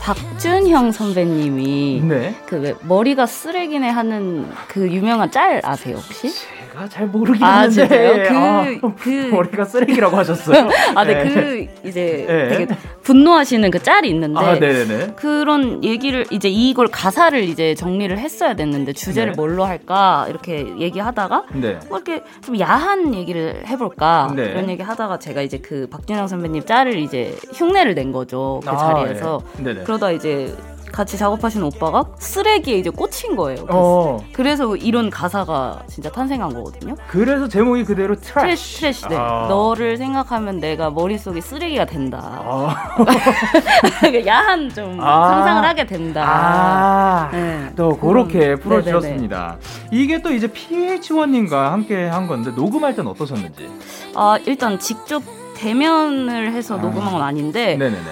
[0.01, 2.35] 박준형 선배님이 네.
[2.47, 6.29] 그왜 머리가 쓰레기네 하는 그 유명한 짤 아세요 혹시?
[6.71, 7.89] 제가 잘 모르긴 아, 하는데?
[8.29, 10.69] 그- 아, 그- 머리가 쓰레기라고 하셨어요.
[10.95, 11.35] 아, 네, 네.
[11.83, 12.49] 그 이제 네.
[12.49, 15.15] 되게 분노하시는 그 짤이 있는데 아, 네네네.
[15.17, 19.37] 그런 얘기를 이제 이걸 가사를 이제 정리를 했어야 됐는데 주제를 네.
[19.37, 21.79] 뭘로 할까 이렇게 얘기하다가 네.
[21.89, 24.45] 뭐 이렇게 좀 야한 얘기를 해볼까 네.
[24.45, 28.77] 이런 얘기 하다가 제가 이제 그 박준영 선배님 짤을 이제 흉내를 낸 거죠 그 아,
[28.77, 29.63] 자리에서 예.
[29.63, 29.83] 네네.
[29.85, 30.55] 그러다 이제
[30.93, 33.65] 같이 작업하신 오빠가 쓰레기에 이제 꽂힌 거예요.
[33.65, 36.95] 그래서, 어, 그래서 이런 가사가 진짜 탄생한 거거든요.
[37.09, 38.35] 그래서 제목이 그대로 trash.
[38.41, 39.09] trash, trash.
[39.09, 39.17] 네.
[39.17, 39.47] 아.
[39.49, 42.19] 너를 생각하면 내가 머릿속에 쓰레기가 된다.
[42.45, 42.75] 아.
[44.27, 45.29] 약간 좀 아.
[45.31, 46.25] 상상을 하게 된다.
[46.27, 47.31] 아.
[47.33, 47.71] 네.
[47.77, 49.57] 또 그렇게 그런- 풀어주셨습니다.
[49.91, 53.71] 이게 또 이제 pH-1님과 함께 한 건데 녹음할 땐 어떠셨는지.
[54.15, 55.23] 아, 일단 직접
[55.57, 56.79] 대면을 해서 아.
[56.81, 58.03] 녹음한 건 아닌데 네네네.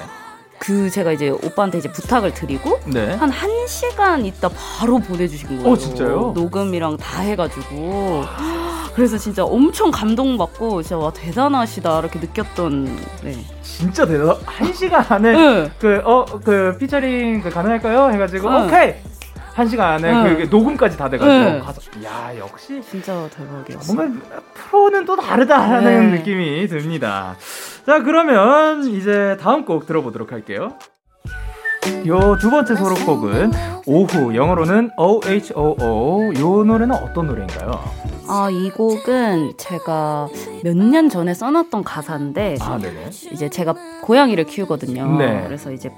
[0.58, 3.14] 그 제가 이제 오빠한테 이제 부탁을 드리고 네.
[3.14, 5.72] 한 1시간 있다 바로 보내주신 거예요.
[5.72, 6.32] 어, 진짜요?
[6.34, 8.24] 녹음이랑 다 해가지고.
[8.94, 12.84] 그래서 진짜 엄청 감동받고 진짜 와 대단하시다 이렇게 느꼈던
[13.22, 13.36] 네.
[13.62, 14.34] 진짜 대단.
[14.44, 15.70] 한 시간 안에 네.
[15.78, 18.10] 그어그 그 피처링 그 가능할까요?
[18.12, 18.66] 해가지고 네.
[18.66, 18.94] 오케이
[19.58, 20.36] 한 시간 안에 네.
[20.36, 21.58] 그 녹음까지 다 돼가지고 네.
[21.58, 23.92] 가서 야 역시 진짜 대박이었어.
[23.92, 24.20] 뭔가
[24.54, 26.18] 프로는 또 다르다라는 네.
[26.18, 27.34] 느낌이 듭니다.
[27.84, 30.74] 자 그러면 이제 다음 곡 들어보도록 할게요.
[32.06, 33.50] 요 두 번째 소록곡은
[33.86, 37.70] 오후 영어로는 OHOO 요 노래는 어떤 노래인가요?
[38.28, 40.28] 아, 이 곡은 제가
[40.62, 42.78] 몇 년 전에 써놨던 가사인데 아,
[43.32, 45.16] 이제 제가 고양이를 키우거든요.
[45.18, 45.42] 네.
[45.46, 45.90] 그래서 이제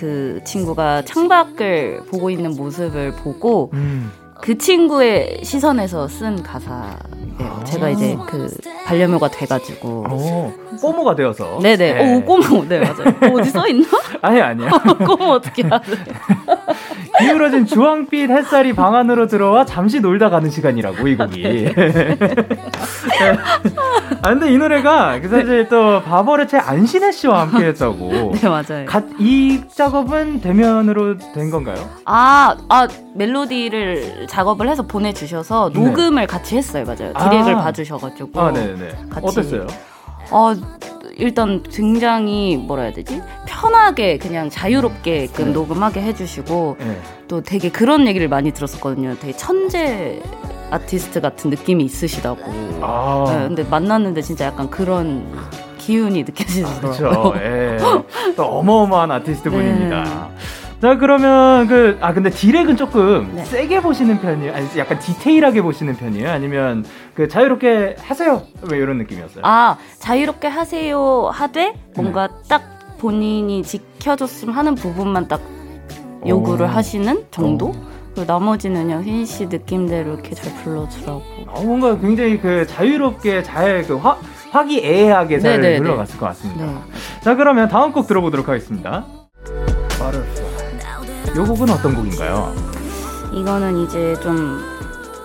[0.00, 4.10] 그 친구가 창밖을 보고 있는 모습을 보고 음.
[4.40, 6.96] 그 친구의 시선에서 쓴 가사예요.
[7.38, 8.48] 아~ 제가 이제 그
[8.86, 10.06] 반려묘가 돼가지고.
[10.10, 11.58] 오, 꼬모가 되어서.
[11.60, 11.92] 네네.
[11.92, 12.14] 네.
[12.14, 12.64] 오, 꼬모.
[12.66, 13.34] 네, 맞아요.
[13.34, 13.86] 어디 써 있나?
[14.22, 14.70] 아니, 아니야.
[15.06, 15.82] 꼬모 어떻게 하래?
[17.20, 21.42] 기울어진 주황빛 햇살이 방 안으로 들어와 잠시 놀다 가는 시간이라고 이 곡이.
[21.42, 21.74] 네.
[24.22, 28.32] 아 근데 이 노래가 그 사실 또 바버레체 안신혜 씨와 함께 했다고.
[28.36, 28.86] 네 맞아요.
[28.86, 31.76] 가, 이 작업은 대면으로 된 건가요?
[32.04, 35.80] 아, 아 멜로디를 작업을 해서 보내주셔서 네.
[35.80, 36.26] 녹음을 네.
[36.26, 37.12] 같이 했어요, 맞아요.
[37.14, 37.64] 디렉을 아.
[37.64, 38.40] 봐주셔가지고.
[38.40, 38.88] 아, 네네.
[39.10, 39.26] 같이.
[39.26, 39.66] 어땠어요?
[40.30, 40.54] 어,
[41.20, 43.20] 일단 굉장히 뭐라 해야 되지?
[43.46, 45.52] 편하게 그냥 자유롭게끔 네.
[45.52, 47.00] 녹음하게 해주시고 네.
[47.28, 49.16] 또 되게 그런 얘기를 많이 들었었거든요.
[49.20, 50.20] 되게 천재
[50.70, 52.40] 아티스트 같은 느낌이 있으시다고.
[52.80, 53.24] 아.
[53.28, 55.26] 네, 근데 만났는데 진짜 약간 그런
[55.78, 56.90] 기운이 느껴지더라고요.
[56.90, 57.34] 아, 그렇죠.
[57.42, 57.76] 예.
[58.36, 60.28] 또 어마어마한 아티스트 분입니다.
[60.80, 60.88] 네.
[60.88, 63.44] 자 그러면 그 아 근데 디렉은 조금 네.
[63.44, 64.54] 세게 보시는 편이에요?
[64.54, 66.30] 아니 약간 디테일하게 보시는 편이에요?
[66.30, 68.42] 아니면 그 자유롭게 하세요?
[68.70, 69.42] 왜 이런 느낌이었어요?
[69.44, 72.34] 아 자유롭게 하세요 하되 뭔가 네.
[72.48, 72.62] 딱
[72.98, 75.40] 본인이 지켜줬으면 하는 부분만 딱
[76.26, 76.68] 요구를 오.
[76.68, 77.74] 하시는 정도?
[78.14, 81.22] 그 나머지는 그냥 휘인 씨 느낌대로 이렇게 잘 불러주라고.
[81.46, 83.98] 어, 뭔가 굉장히 그 자유롭게 잘 그
[84.50, 85.78] 화기애애하게 잘 네네네.
[85.78, 86.64] 흘러갔을 것 같습니다.
[86.66, 86.74] 네.
[87.22, 89.04] 자 그러면 다음 곡 들어보도록 하겠습니다.
[91.36, 92.52] 요 곡은 어떤 곡인가요?
[93.32, 94.60] 이거는 이제 좀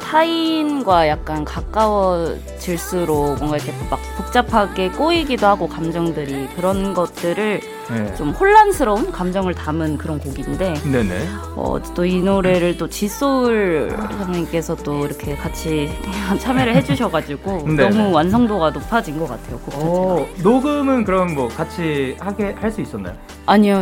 [0.02, 8.16] 타인과 약간 가까워질수록 뭔가 이렇게 막 복잡하게 꼬이기도 하고 감정들이 그런 것들을 네.
[8.16, 11.28] 좀 혼란스러운 감정을 담은 그런 곡인데 네네.
[11.56, 15.90] 어, 또 이 노래를 또 지소울 선생님께서 또 이렇게 같이
[16.40, 19.58] 참여를 해주셔가지고 너무 완성도가 높아진 것 같아요.
[19.60, 23.16] 곡 어, 녹음은 그럼 뭐 같이 하게 할 수 있었나요?
[23.46, 23.78] 아니요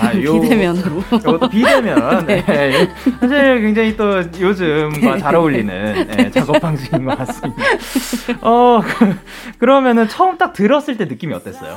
[0.00, 1.02] 아, 비대면으로.
[1.12, 2.26] 이것도 비대면.
[2.26, 2.42] 네.
[2.46, 2.88] 네.
[3.20, 7.62] 사실 굉장히 또 요즘과 잘 어울리는 네, 작업 방식인 것 같습니다.
[8.40, 8.80] 어
[9.58, 11.76] 그러면은 처음 딱 들었을 때 느낌이 어땠어요?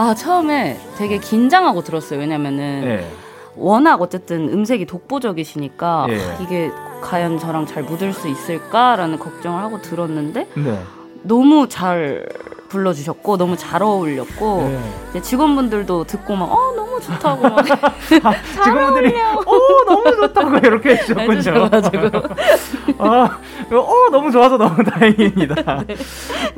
[0.00, 2.20] 아 처음에 되게 긴장하고 들었어요.
[2.20, 3.06] 왜냐면은 네.
[3.54, 6.38] 워낙 어쨌든 음색이 독보적이시니까 네.
[6.40, 6.70] 이게
[7.02, 10.82] 과연 저랑 잘 묻을 수 있을까라는 걱정을 하고 들었는데 네.
[11.22, 12.26] 너무 잘
[12.70, 14.70] 불러주셨고 너무 잘 어울렸고
[15.12, 15.20] 네.
[15.20, 17.56] 직원분들도 듣고 막 어 너무 좋다고 막
[18.24, 19.42] 아, 직원분들이 어
[19.84, 21.68] 너무 좋다고 이렇게 해주셨군요.
[22.98, 23.38] 아,
[23.72, 25.84] 어 너무 좋아서 너무 다행입니다.
[25.86, 25.96] 네.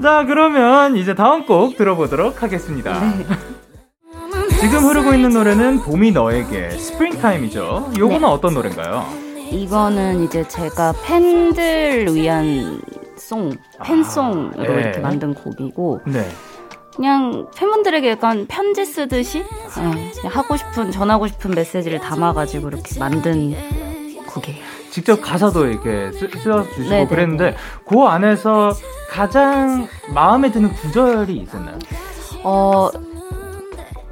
[0.02, 2.98] 자 그러면 이제 다음 곡 들어보도록 하겠습니다.
[3.00, 3.26] 네.
[4.60, 7.92] 지금 흐르고 있는 노래는 봄이 너에게 스프링타임이죠.
[7.98, 8.26] 요거는 네.
[8.26, 9.04] 어떤 노래인가요?
[9.50, 12.80] 이거는 이제 제가 팬들 위한
[13.16, 13.52] 송,
[13.84, 14.80] 팬송으로 아, 네.
[14.80, 16.26] 이렇게 만든 곡이고 네.
[16.94, 19.44] 그냥 팬분들에게 약간 편지 쓰듯이
[19.78, 23.54] 네, 하고 싶은 전하고 싶은 메시지를 담아가지고 이렇게 만든
[24.26, 24.62] 곡이에요.
[24.90, 27.06] 직접 가사도 이렇게 쓰, 써주시고 네네.
[27.06, 28.74] 그랬는데 그 안에서
[29.10, 31.78] 가장 마음에 드는 구절이 있었나요?
[32.44, 32.90] 어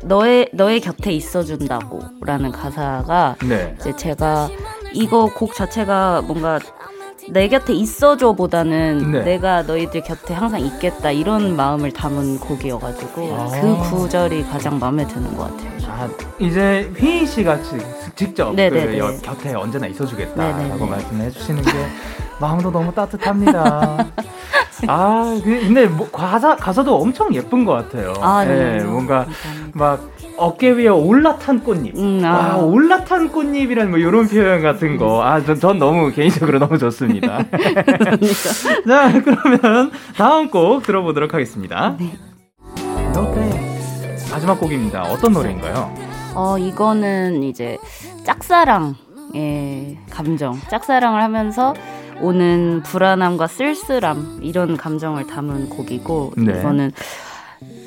[0.03, 3.77] 너의 너의 곁에 있어준다고라는 가사가 네.
[3.79, 4.49] 이제 제가
[4.95, 6.59] 이거 곡 자체가 뭔가
[7.31, 9.23] 내 곁에 있어줘 보다는 네.
[9.23, 13.49] 내가 너희들 곁에 항상 있겠다 이런 마음을 담은 곡이어가지고 아.
[13.61, 15.71] 그 구절이 가장 마음에 드는 것 같아요.
[15.87, 17.59] 아, 이제 휘인 씨가
[18.17, 20.87] 직접 그 여, 곁에 언제나 있어주겠다라고.
[20.87, 21.71] 말씀해 주시는 게
[22.41, 24.07] 마음도 너무 따뜻합니다.
[24.89, 28.15] 아, 그, 근데 뭐 가사 가사도 엄청 예쁜 것 같아요.
[28.21, 28.79] 아, 네.
[28.79, 29.79] 네 뭔가 감사합니다.
[29.79, 31.97] 막 어깨 위에 올라탄 꽃잎.
[31.97, 32.57] 음, 아.
[32.57, 35.23] 와, 올라탄 꽃잎이란 뭐 이런 표현 같은 거.
[35.23, 37.45] 아, 전, 전 너무 개인적으로 너무 좋습니다.
[38.89, 41.97] 자, 그러면 다음 곡 들어보도록 하겠습니다.
[41.99, 42.11] 네.
[44.31, 45.03] 마지막 곡입니다.
[45.03, 45.93] 어떤 노래인가요?
[46.35, 47.77] 어, 이거는 이제
[48.25, 50.59] 짝사랑의 감정.
[50.71, 51.75] 짝사랑을 하면서
[52.21, 56.59] 오는 불안함과 쓸쓸함 이런 감정을 담은 곡이고 네.
[56.59, 56.93] 이거는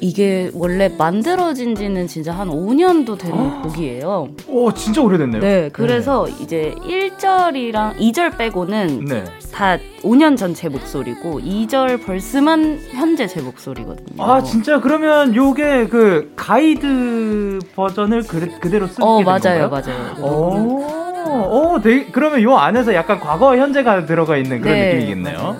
[0.01, 4.27] 이게 원래 만들어진 지는 진짜 한 5년도 된 곡이에요.
[4.47, 5.41] 오, 진짜 오래됐네요.
[5.41, 6.35] 네, 그래서 네.
[6.43, 9.23] 이제 1절이랑 2절 빼고는 네.
[9.51, 14.21] 다 5년 전 제 목소리고 2절 벌스만 현재 제 목소리거든요.
[14.23, 19.69] 아, 진짜 그러면 요게 그 가이드 버전을 그, 그대로 쓰게 어, 맞아요, 건가요?
[19.69, 20.15] 맞아요.
[20.21, 21.12] 오.
[21.25, 25.37] 오, 되게, 그러면 요 안에서 약간 과거 현재가 들어가 있는 그런 네, 느낌이겠네요.
[25.37, 25.57] 맞아요.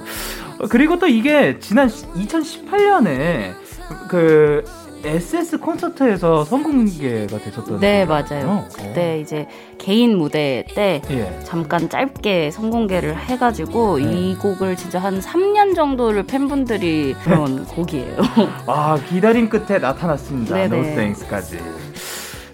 [0.69, 3.53] 그리고 또 이게 지난 2018년에
[4.07, 4.63] 그
[5.05, 8.65] SS 콘서트에서 선공개가 되셨던 네 맞아요.
[8.73, 9.47] 그때 이제
[9.77, 11.39] 개인 무대 때 예.
[11.43, 14.05] 잠깐 짧게 선공개를 해가지고 네.
[14.05, 18.15] 이 곡을 진짜 한 3년 정도를 팬분들이 부른 곡이에요.
[18.65, 20.55] 아 기다림 끝에 나타났습니다.
[20.69, 21.59] Thanks까지.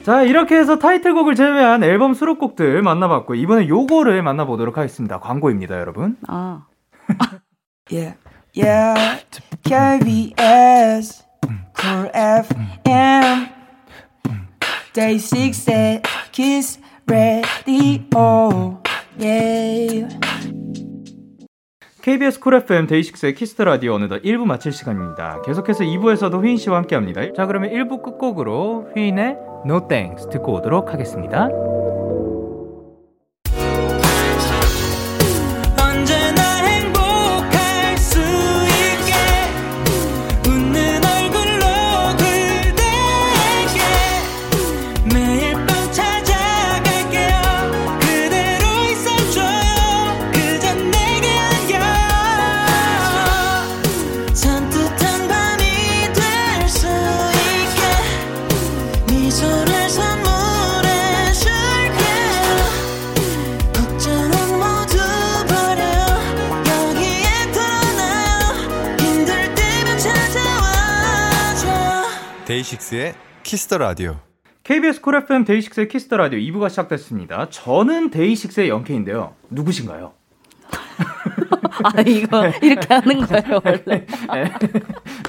[0.04, 5.20] 자 이렇게 해서 타이틀곡을 제외한 앨범 수록곡들 만나봤고 이번에 요거를 만나보도록 하겠습니다.
[5.20, 6.18] 광고입니다, 여러분.
[6.28, 6.66] 아.
[7.92, 8.16] yeah,
[8.56, 9.24] yeah,
[9.64, 11.30] KBS.
[11.80, 13.48] Cool FM
[14.94, 18.82] Day 6의 Kiss Radio
[19.18, 20.59] yeah.
[22.10, 25.44] KBS Cool FM 데이식스의 Kiss the Radio 어느덧 1부 마칠 시간입니다.
[25.46, 27.22] 계속해서 2부에서도 휘인 씨와 함께 합니다.
[27.36, 31.50] 자, 그러면 1부 끝곡으로 휘인의 No Thanks 듣고 오도록 하겠습니다.
[73.50, 74.18] Kiss the Radio.
[74.62, 77.50] KBS Cool FM 데이식스의 Kiss the Radio 2부가 시작됐습니다.
[77.50, 79.34] 저는 데이식스의 Young K인데요.
[79.50, 80.14] 누구신가요?
[81.84, 84.06] 아 이거 이렇게 하는 거예요 원래.
[84.06, 84.52] 네.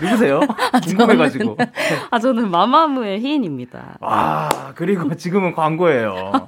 [0.03, 0.41] 누구세요?
[0.71, 1.57] 아, 궁금해가지고.
[1.57, 1.73] 저는,
[2.11, 3.97] 아 저는 마마무의 휘인입니다.
[4.03, 6.47] 와 그리고 지금은 광고예요.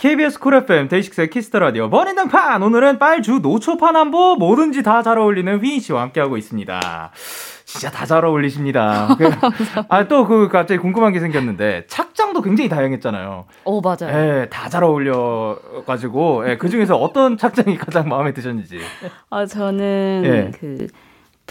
[0.00, 5.58] KBS Cool FM 데이식스의 Kiss the Radio 본인 등판 오늘은 빨주노초파남보 뭐든지 다 잘 어울리는
[5.60, 7.10] 휘인 씨와 함께하고 있습니다.
[7.66, 9.14] 진짜 다 잘 어울리십니다.
[9.18, 9.28] 그,
[9.90, 13.44] 아또 그 갑자기 궁금한 게 생겼는데 착장도 굉장히 다양했잖아요.
[13.64, 14.08] 오 맞아요.
[14.08, 18.78] 예, 다 잘 어울려 가지고 예, 그 중에서 어떤 착장이 가장 마음에 드셨는지.
[19.28, 20.50] 아 저는 예.
[20.58, 20.86] 그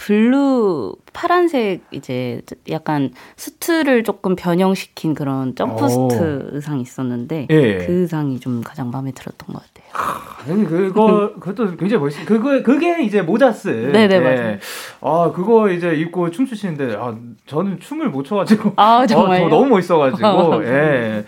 [0.00, 6.56] 블루 파란색 이제 약간 suit를 조금 변형시킨 그런 점프스트 오.
[6.56, 7.78] 의상이 있었는데 예.
[7.84, 9.90] 그 의상이 좀 가장 마음에 들었던 것 같아요.
[9.92, 12.24] 아, 그거 그것도 굉장히 멋있.
[12.24, 13.68] 그거 그게 이제 모자스.
[13.92, 14.20] 네네 예.
[14.20, 14.58] 맞아요.
[15.02, 17.14] 아 그거 이제 입고 춤 추시는데 아
[17.46, 21.24] 저는 춤을 못 춰가지고 아 정말 어, 너무 멋있어가지고 예.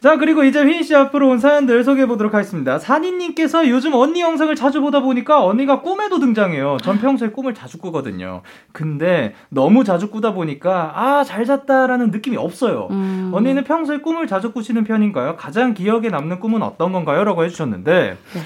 [0.00, 2.78] 자, 그리고 이제 휘인 씨 앞으로 온 사연들 소개해 보도록 하겠습니다.
[2.78, 6.78] 산이님께서 요즘 언니 영상을 자주 보다 보니까 언니가 꿈에도 등장해요.
[6.82, 8.40] 전 평소에 꿈을 자주 꾸거든요.
[8.72, 12.88] 근데 너무 자주 꾸다 보니까 아, 잘 잤다라는 느낌이 없어요.
[12.90, 13.30] 음.
[13.34, 15.36] 언니는 평소에 꿈을 자주 꾸시는 편인가요?
[15.36, 17.22] 가장 기억에 남는 꿈은 어떤 건가요?
[17.24, 18.16] 라고 해주셨는데.
[18.32, 18.40] 네.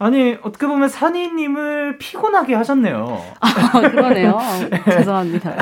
[0.00, 3.22] 아니 어떻게 보면 산이님을 피곤하게 하셨네요.
[3.38, 4.38] 아 그러네요.
[4.90, 5.54] 죄송합니다.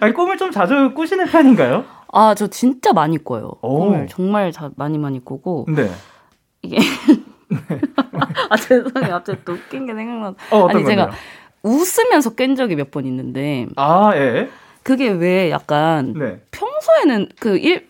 [0.00, 1.84] 아니 꿈을 좀 자주 꾸시는 편인가요?
[2.12, 3.50] 아, 저 진짜 많이 꿔요.
[3.60, 5.66] 꿈을 정말 자, 많이 많이 꾸고.
[5.68, 5.90] 네.
[6.62, 6.78] 이게
[8.50, 9.10] 아 죄송해요.
[9.12, 10.34] 갑자기 또 웃긴 게 생각나.
[10.50, 10.86] 어, 아니 건데요?
[10.86, 11.10] 제가
[11.62, 13.66] 웃으면서 깬 적이 몇 번 있는데.
[13.76, 14.48] 아 예.
[14.82, 16.40] 그게 왜 약간 네.
[16.50, 17.86] 평소에는 그 일.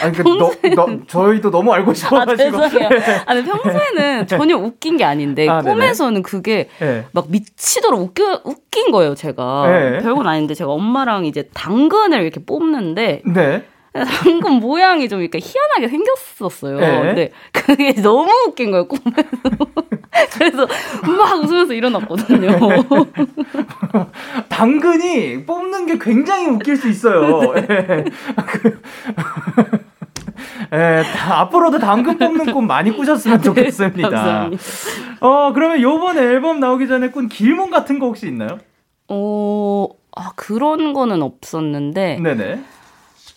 [0.00, 0.74] 아니, 그 평소에는...
[0.74, 2.58] 너, 너, 저희도 너무 알고 싶어가지고.
[2.58, 2.88] 아, 죄송해요.
[3.26, 7.04] 아니, 평소에는 전혀 웃긴 게 아닌데, 아, 꿈에서는 그게 네.
[7.12, 9.66] 막 미치도록 웃겨, 웃긴 거예요, 제가.
[9.66, 9.98] 네.
[9.98, 13.64] 별건 아닌데, 제가 엄마랑 이제 당근을 이렇게 뽑는데, 네.
[13.92, 16.78] 당근 모양이 좀 이렇게 희한하게 생겼었어요.
[16.78, 17.02] 네.
[17.02, 19.28] 근데 그게 너무 웃긴 거예요, 꿈에서.
[20.34, 20.66] 그래서
[21.02, 22.58] 막 웃으면서 일어났거든요.
[24.48, 27.52] 당근이 뽑는 게 굉장히 웃길 수 있어요.
[27.54, 27.66] 네.
[27.70, 28.04] 예.
[28.46, 28.80] 그,
[30.72, 34.48] 예, 앞으로도 당근 뽑는 꿈 많이 꾸셨으면 네, 좋겠습니다.
[34.48, 34.56] 네,
[35.20, 38.58] 어, 그러면 요번 앨범 나오기 전에 꾼 길몽 같은 거 혹시 있나요?
[39.08, 42.20] 어, 아, 그런 거는 없었는데.
[42.20, 42.62] 네네.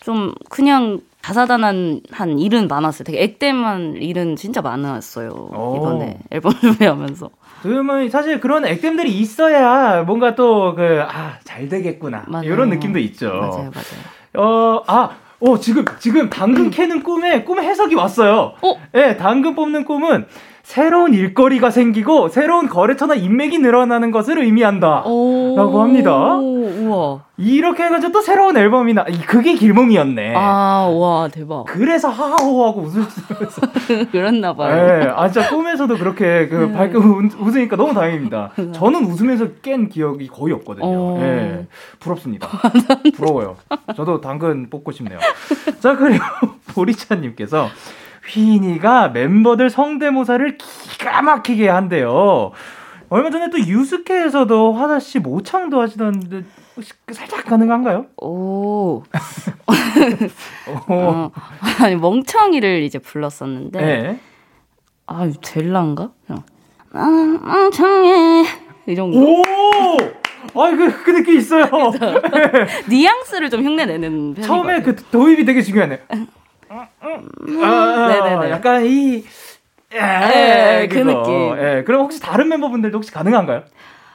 [0.02, 3.06] 좀 그냥 다사다난 한 일은 많았어요.
[3.06, 5.30] 되게 액땜한 일은 진짜 많았어요.
[5.30, 5.78] 오.
[5.78, 7.30] 이번에 앨범 준비하면서.
[7.64, 12.46] 그러면 사실 그런 액땜들이 있어야 뭔가 또 그 아 잘 되겠구나 맞아요.
[12.54, 13.28] 이런 느낌도 있죠.
[13.30, 14.04] 맞아요, 맞아요.
[14.36, 15.10] 어, 아,
[15.40, 18.54] 어, 지금, 지금 당근 캐는 꿈에, 꿈 해석이 왔어요.
[18.62, 18.74] 어?
[18.96, 20.26] 예, 네, 당근 뽑는 꿈은
[20.64, 25.04] 새로운 일거리가 생기고 새로운 거래처나 인맥이 늘어나는 것을 의미한다.
[25.06, 26.38] 라고 합니다.
[26.38, 27.26] 우와.
[27.38, 30.34] 이렇게 해가지고 또 새로운 앨범이 나, 그게 길몽이었네.
[30.36, 31.66] 아, 와, 대박.
[31.66, 33.22] 그래서 하하호하고 웃을 수
[34.12, 35.00] 그랬나 봐요.
[35.00, 36.74] 네, 아, 진짜 꿈에서도 그렇게 그 네.
[36.74, 38.52] 밝게 웃으니까 너무 다행입니다.
[38.74, 40.86] 저는 웃으면서 깬 기억이 거의 없거든요.
[40.86, 41.18] 어...
[41.20, 41.68] 네,
[42.00, 42.48] 부럽습니다.
[43.18, 43.58] 부러워요.
[43.96, 45.20] 저도 당근 뽑고 싶네요.
[45.80, 46.24] 자, 그리고
[46.74, 47.68] 보리차님께서
[48.28, 52.52] 휘인이가 멤버들 성대모사를 기가 막히게 한대요.
[53.10, 56.44] 얼마 전에 또 유스케에서도 화사 씨 모창도 하시던데
[57.12, 58.08] 살짝 가능한가요?
[58.22, 59.04] 오.
[60.88, 61.32] 어,
[61.80, 63.80] 아니 멍청이를 이제 불렀었는데.
[63.80, 64.20] 네.
[65.06, 66.12] 아, 될란가?
[66.92, 68.46] 나는 멍청이
[68.88, 69.20] 이 정도.
[69.20, 69.42] 오!
[70.56, 71.66] 아, 그, 그 느낌 있어요.
[72.90, 76.02] 뉘앙스를 좀 흉내 내는 처음에 그 도입이 되게 중요하네.
[76.10, 76.26] 아,
[77.64, 78.50] 아, 네네네.
[78.52, 79.24] 약간 이,
[79.94, 81.58] 예, 예, 그 느낌.
[81.58, 83.64] 예, 그럼 혹시 다른 멤버분들도 혹시 가능한가요?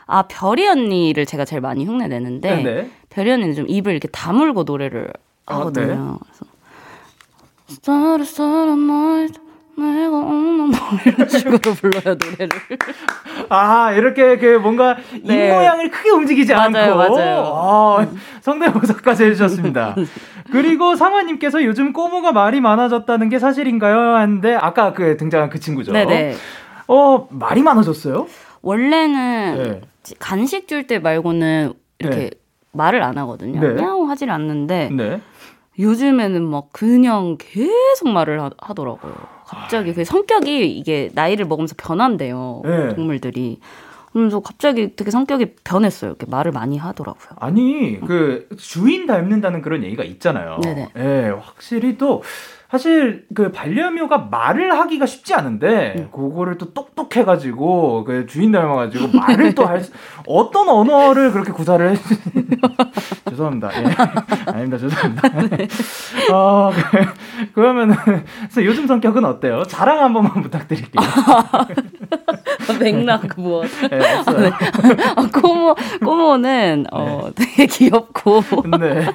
[0.06, 2.90] 아, 별이 언니를 제가 제일 많이 흉내 내는데, 네네.
[3.10, 5.12] 별이 언니는 좀 입을 이렇게 다물고 노래를
[5.46, 6.18] 하거든요.
[6.18, 6.26] 아, 네.
[6.26, 6.46] 그래서,
[9.86, 12.48] 내가 없는 뭐 이런 식으로 불러요 노래를.
[13.48, 15.48] 아 이렇게 그 뭔가 네.
[15.48, 17.42] 입 모양을 크게 움직이지 맞아요, 않고 맞아요.
[17.46, 18.06] 아,
[18.40, 19.94] 성대모사까지 해주셨습니다.
[20.50, 23.96] 그리고 상화님께서 요즘 꼬모가 말이 많아졌다는 게 사실인가요?
[24.16, 25.92] 하는데 아까 그 등장한 그 친구죠.
[25.92, 26.34] 네네.
[26.88, 28.26] 어 말이 많아졌어요?
[28.62, 29.80] 원래는 네.
[30.18, 32.30] 간식 줄 때 말고는 이렇게 네.
[32.72, 33.60] 말을 안 하거든요.
[33.60, 33.74] 네.
[33.74, 34.90] 냥 하질 않는데.
[34.92, 35.20] 네.
[35.78, 39.14] 요즘에는 막 그냥 계속 말을 하, 더라고요
[39.48, 42.62] 갑자기 그 성격이 이게 나이를 먹으면서 변한대요.
[42.64, 42.94] 네.
[42.94, 43.58] 동물들이.
[44.12, 46.10] 그러면서 갑자기 되게 성격이 변했어요.
[46.10, 47.28] 이렇게 말을 많이 하더라고요.
[47.36, 50.58] 아니, 그 주인 닮는다는 그런 얘기가 있잖아요.
[50.62, 50.88] 네네.
[50.96, 52.22] 예, 확실히 또
[52.70, 56.08] 사실 그 반려묘가 말을 하기가 쉽지 않은데 음.
[56.12, 59.90] 그거를 또 똑똑해가지고 그 주인 닮아가지고 말을 또할 수,
[60.28, 61.96] 어떤 언어를 그렇게 구사를 해
[63.30, 63.70] 죄송합니다.
[63.72, 63.86] 예.
[64.52, 64.76] 아닙니다.
[64.76, 65.28] 죄송합니다.
[65.56, 65.68] 네.
[66.30, 66.70] 어,
[67.54, 67.96] 그, 러면은
[68.58, 69.62] 요즘 성격은 어때요?
[69.64, 71.02] 자랑 한 번만 부탁드릴게요.
[72.80, 73.66] 맥락 무엇?
[73.90, 74.40] 네, 없어요.
[74.40, 74.50] 네.
[75.16, 77.44] 아, 꼬모 꼬모는 어, 네.
[77.46, 78.42] 되게 귀엽고.
[78.78, 79.06] 네.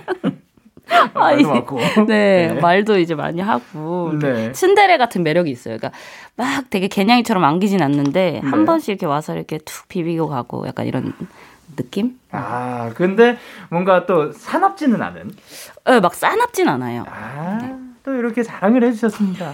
[1.13, 1.79] 말도 많고.
[2.07, 4.13] 네, 네, 말도 이제 많이 하고.
[4.19, 4.51] 네.
[4.51, 5.77] 츤데레 같은 매력이 있어요.
[5.77, 5.97] 그러니까
[6.36, 8.49] 막 되게 개냥이처럼 안기진 않는데 네.
[8.49, 11.13] 한 번씩 이렇게 와서 이렇게 툭 비비고 가고 약간 이런
[11.75, 12.19] 느낌?
[12.31, 13.38] 아, 근데
[13.69, 15.31] 뭔가 또 사납지는 않은?
[15.86, 17.05] 네, 막 싸납진 않아요.
[17.07, 17.59] 아.
[17.61, 17.92] 네.
[18.04, 19.54] 또 이렇게 자랑을 해주셨습니다.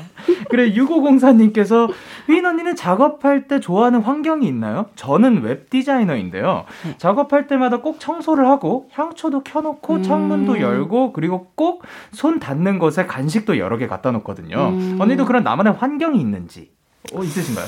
[0.49, 1.91] 그래 6504님께서
[2.27, 4.87] 휘인 언니는 작업할 때 좋아하는 환경이 있나요?
[4.95, 6.65] 저는 웹 디자이너인데요.
[6.85, 6.95] 네.
[6.97, 10.03] 작업할 때마다 꼭 청소를 하고 향초도 켜놓고 음.
[10.03, 14.69] 창문도 열고 그리고 꼭 손 닿는 곳에 간식도 여러 개 갖다 놓거든요.
[14.69, 14.97] 음.
[14.99, 16.71] 언니도 그런 나만의 환경이 있는지
[17.13, 17.65] 어, 있으신가요?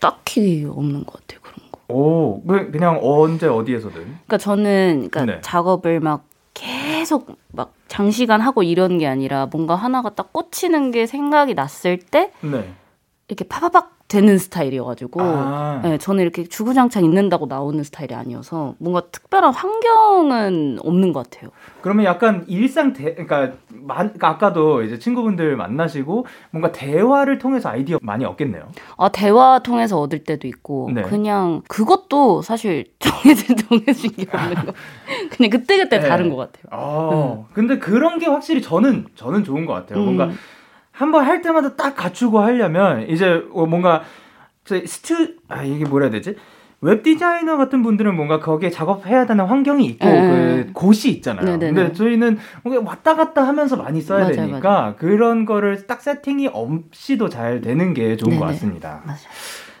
[0.00, 1.80] 딱히 없는 것 같아요 그런 거.
[1.88, 3.94] 오, 그냥 언제 어디에서든.
[4.02, 5.40] 그러니까 저는 그러니까 네.
[5.42, 6.24] 작업을 막
[6.54, 12.30] 계속 막 장시간 하고 이런 게 아니라 뭔가 하나가 딱 꽂히는 게 생각이 났을 때
[12.42, 12.72] 네.
[13.28, 15.80] 이렇게 파바박 되는 스타일이어가지고 아.
[15.84, 21.50] 네, 저는 이렇게 주구장창 있는다고 나오는 스타일이 아니어서 뭔가 특별한 환경은 없는 것 같아요.
[21.82, 27.98] 그러면 약간 일상 대 그러니까, 만, 그러니까 아까도 이제 친구분들 만나시고 뭔가 대화를 통해서 아이디어
[28.00, 28.70] 많이 얻겠네요.
[28.96, 31.02] 아 대화 통해서 얻을 때도 있고 네.
[31.02, 34.72] 그냥 그것도 사실 정해진 정해진 게 없는 거.
[35.36, 36.08] 그냥 그때 그때 네.
[36.08, 36.64] 다른 것 같아요.
[36.70, 37.44] 아, 음.
[37.52, 39.98] 근데 그런 게 확실히 저는 저는 좋은 것 같아요.
[39.98, 40.04] 음.
[40.06, 40.30] 뭔가
[40.98, 44.02] 한번 할 때마다 딱 갖추고 하려면 이제 어, 뭔가
[44.64, 46.34] 스튜 아 이게 뭐라 해야 되지?
[46.80, 50.64] 웹 디자이너 같은 분들은 뭔가 거기에 작업해야 되는 환경이 있고 음.
[50.66, 51.44] 그 곳이 있잖아요.
[51.44, 51.72] 네네네.
[51.72, 54.94] 근데 저희는 뭔가 왔다 갔다 하면서 많이 써야 맞아요, 되니까 맞아요.
[54.96, 58.40] 그런 거를 딱 세팅이 없이도 잘 되는 게 좋은 네네.
[58.40, 59.02] 것 같습니다.
[59.04, 59.18] 맞아요.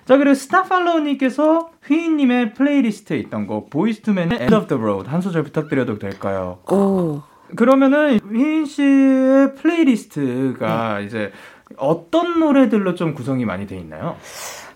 [0.04, 5.20] 자 그리고 스타팔로우님께서 휘인님의 playlist에 있던 곡 Boyz II Men의 End of the Road 한
[5.20, 6.58] 소절 부탁드려도 될까요?
[6.70, 7.20] 오.
[7.56, 11.04] 그러면은 휘인 씨의 playlist가 네.
[11.04, 11.32] 이제
[11.76, 14.16] 어떤 노래들로 좀 구성이 많이 돼 있나요?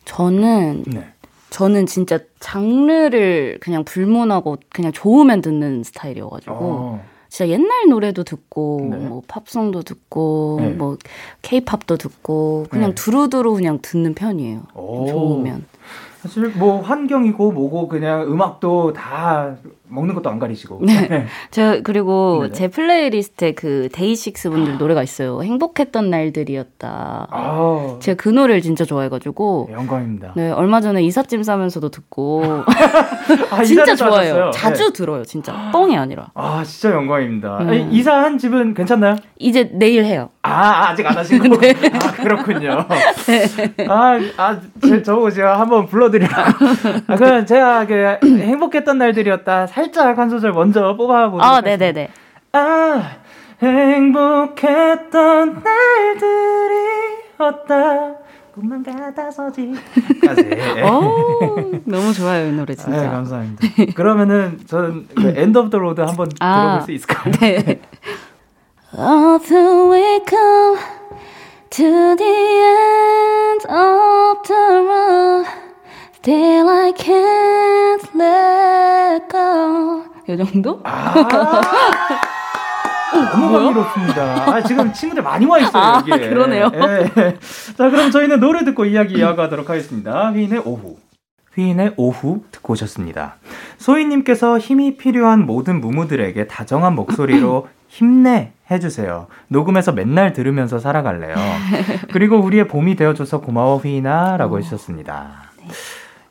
[0.04, 1.12] 저는 네.
[1.50, 7.04] 저는 진짜 장르를 그냥 불문하고 그냥 좋으면 듣는 스타일이어가지고 어.
[7.28, 8.96] 진짜 옛날 노래도 듣고 네.
[8.96, 10.68] 뭐 팝송도 듣고 네.
[10.70, 10.96] 뭐
[11.42, 12.94] 케이팝도 듣고 그냥 네.
[12.94, 14.62] 두루두루 그냥 듣는 편이에요.
[14.74, 15.06] 오.
[15.06, 15.64] 좋으면.
[16.20, 19.56] 사실 뭐 환경이고 뭐고 그냥 음악도 다
[19.92, 20.80] 먹는 것도 안 가리시고.
[20.82, 21.08] 네.
[21.08, 21.26] 네.
[21.50, 22.52] 저 그리고 네네.
[22.52, 25.42] 제 플레이리스트에 그 데이식스 분들 노래가 있어요.
[25.42, 27.28] 행복했던 날들이었다.
[27.30, 27.96] 아.
[28.00, 29.66] 제가 그 노래를 진짜 좋아해가지고.
[29.68, 30.32] 네, 영광입니다.
[30.36, 32.42] 네, 얼마 전에 이삿짐 싸면서도 듣고.
[33.50, 34.50] 아, 진짜 좋아해요.
[34.52, 34.92] 자주 네.
[34.92, 35.70] 들어요, 진짜.
[35.72, 36.30] 뻥이 아니라.
[36.34, 37.58] 아, 진짜 영광입니다.
[37.58, 37.88] 음.
[37.92, 39.16] 이사한 집은 괜찮나요?
[39.38, 40.30] 이제 내일 해요.
[40.42, 41.74] 아, 아직 안 하신 거 네.
[41.92, 42.86] 아, 그렇군요.
[43.26, 43.86] 네.
[43.88, 46.64] 아, 아, 제, 저 제가 한번 불러드리라고.
[47.06, 49.66] 아, 그럼 제가 그 행복했던 날들이었다.
[49.66, 52.08] 살짝 한 소절 먼저 뽑아보도록 아, 네네네.
[52.52, 53.10] 아,
[53.62, 55.62] 행복했던
[57.38, 58.14] 날들이었다.
[58.54, 59.72] 꿈만 같아서지
[60.26, 60.44] 까지.
[61.86, 63.00] 너무 좋아요 이 노래 진짜.
[63.02, 63.66] 네, 감사합니다.
[63.96, 67.32] 그러면은 저는 그 End of the Road 한번 아, 들어볼 수 있을까요?
[67.40, 67.80] 네.
[68.94, 70.78] Although we've come
[71.70, 75.46] to the end of the road.
[76.22, 80.04] Still I can't let go.
[80.28, 80.80] 이 정도?
[80.84, 81.12] 아~
[83.12, 84.22] 너무 감미롭습니다.
[84.54, 86.28] 아, 지금 친구들 많이 와 있어요, 아, 여기에.
[86.28, 86.70] 그러네요.
[86.72, 87.36] 예.
[87.76, 90.30] 자, 그럼 저희는 노래 듣고 이야기 이어가도록 하겠습니다.
[90.30, 90.96] 휘인의 오후.
[91.56, 93.38] 휘인의 오후 듣고 오셨습니다.
[93.78, 99.26] 소희님께서 힘이 필요한 모든 무무들에게 다정한 목소리로 힘내 해주세요.
[99.48, 101.34] 녹음해서 맨날 들으면서 살아갈래요.
[102.12, 105.50] 그리고 우리의 봄이 되어줘서 고마워 휘인아 라고 해주셨습니다.
[105.58, 105.68] 네.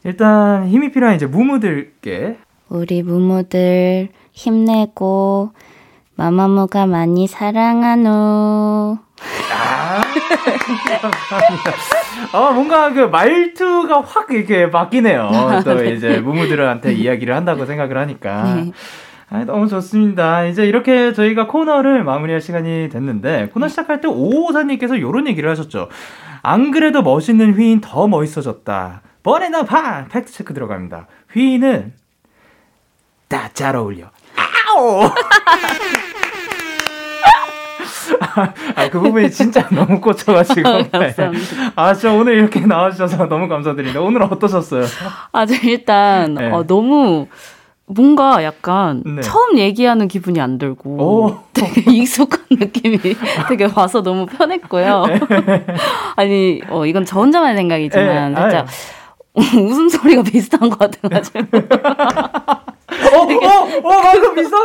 [0.03, 2.37] 일단 힘이 필요한 이제 무무들께
[2.69, 5.51] 우리 무무들 힘내고
[6.15, 8.97] 마마무가 많이 사랑하노.
[9.53, 10.01] 아,
[12.33, 15.29] 어, 뭔가 그 말투가 확 이렇게 바뀌네요.
[15.65, 18.55] 또 이제 무무들한테 이야기를 한다고 생각을 하니까.
[18.55, 18.71] 네.
[19.29, 20.45] 아, 너무 좋습니다.
[20.45, 25.87] 이제 이렇게 저희가 코너를 마무리할 시간이 됐는데, 코너 시작할 때 오호사님께서 이런 얘기를 하셨죠.
[26.41, 29.01] 안 그래도 멋있는 휘인 더 멋있어졌다.
[29.23, 30.05] 버레나 파!
[30.05, 31.07] 팩트체크 들어갑니다.
[31.33, 31.93] 휘인은
[33.27, 34.09] 다잘 어울려.
[34.35, 35.09] 아오!
[38.75, 40.67] 아, 그 부분이 진짜 너무 꽂혀가지고.
[40.67, 40.99] 아.
[40.99, 41.13] 네.
[41.75, 44.01] 아, 진짜 오늘 이렇게 나와주셔서 너무 감사드립니다.
[44.01, 44.85] 오늘 어떠셨어요?
[45.31, 46.51] 아, 저 일단, 네.
[46.51, 47.27] 어, 너무,
[47.85, 49.21] 뭔가 약간 네.
[49.21, 51.39] 처음 얘기하는 기분이 안 들고 오.
[51.53, 52.99] 되게 익숙한 느낌이
[53.49, 55.05] 되게 와서 너무 편했고요.
[55.07, 55.19] 네.
[56.15, 58.41] 아니, 어, 이건 저 혼자만의 생각이지만 네.
[58.41, 58.67] 살짝
[59.37, 61.39] 웃음소리가 비슷한 것 같아가지고.
[62.91, 64.59] 어, 어, 어, 방금 비슷한,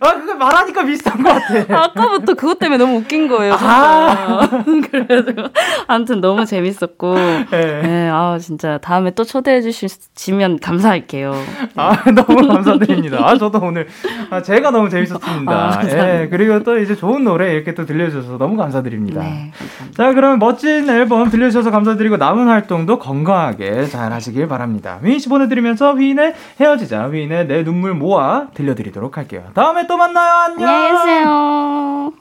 [0.00, 1.84] 아, 그거 말하니까 비슷한 것 같아.
[1.84, 3.54] 아까부터 그것 때문에 너무 웃긴 거예요.
[3.58, 4.48] 아.
[4.90, 5.42] 그래가지고.
[5.86, 7.14] 아무튼 너무 재밌었고.
[7.50, 7.82] 네.
[7.82, 8.10] 네.
[8.10, 11.34] 아, 진짜 다음에 또 초대해 주시면 감사할게요.
[11.76, 13.18] 아, 너무 감사드립니다.
[13.20, 13.86] 아, 저도 오늘,
[14.30, 15.52] 아, 제가 너무 재밌었습니다.
[15.52, 19.20] 아, 예, 그리고 또 이제 좋은 노래 이렇게 또 들려주셔서 너무 감사드립니다.
[19.22, 20.02] 네, 감사합니다.
[20.02, 24.98] 자, 그럼 멋진 앨범 들려주셔서 감사드리고 남은 활동도 건강하게 잘 하시길 바랍니다.
[25.02, 29.50] 휘인 씨 보내드리면서 휘인의 헤어지자, 휘인의 내 눈물 모아 들려드리도록 할게요.
[29.54, 30.32] 다음에 또 만나요.
[30.32, 30.68] 안녕.
[30.70, 32.12] 안녕히 계세요.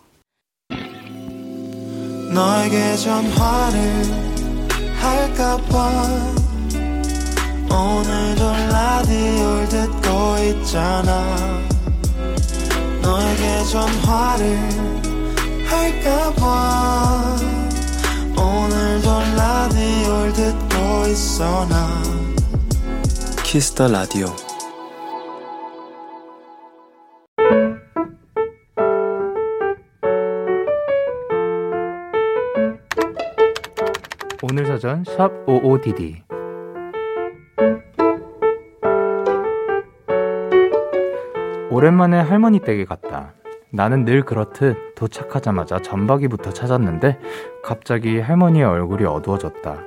[2.33, 4.03] 너에게 전화를
[4.99, 6.03] 할까봐
[7.71, 8.43] 오늘도
[8.73, 11.23] 라디오를 듣고 있잖아
[13.01, 14.59] 너에게 전화를
[15.65, 17.37] 할까봐
[18.35, 22.03] 오늘도 라디오를 듣고 있어 나
[23.43, 24.46] 키스 더 라디오
[34.49, 36.21] 오늘 사전 샵 55DD
[41.69, 43.33] 오랜만에 할머니 댁에 갔다.
[43.71, 47.19] 나는 늘 그렇듯 도착하자마자 전박이부터 찾았는데
[47.63, 49.77] 갑자기 할머니의 얼굴이 어두워졌다.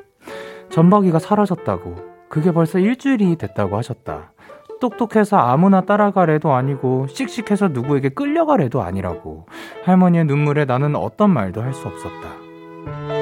[0.69, 1.97] 전박이가 사라졌다고.
[2.29, 4.33] 그게 벌써 일주일이 됐다고 하셨다.
[4.81, 9.47] 똑똑해서 아무나 따라가래도 아니고 씩씩해서 누구에게 끌려가래도 아니라고.
[9.85, 13.20] 할머니의 눈물에 나는 어떤 말도 할 수 없었다.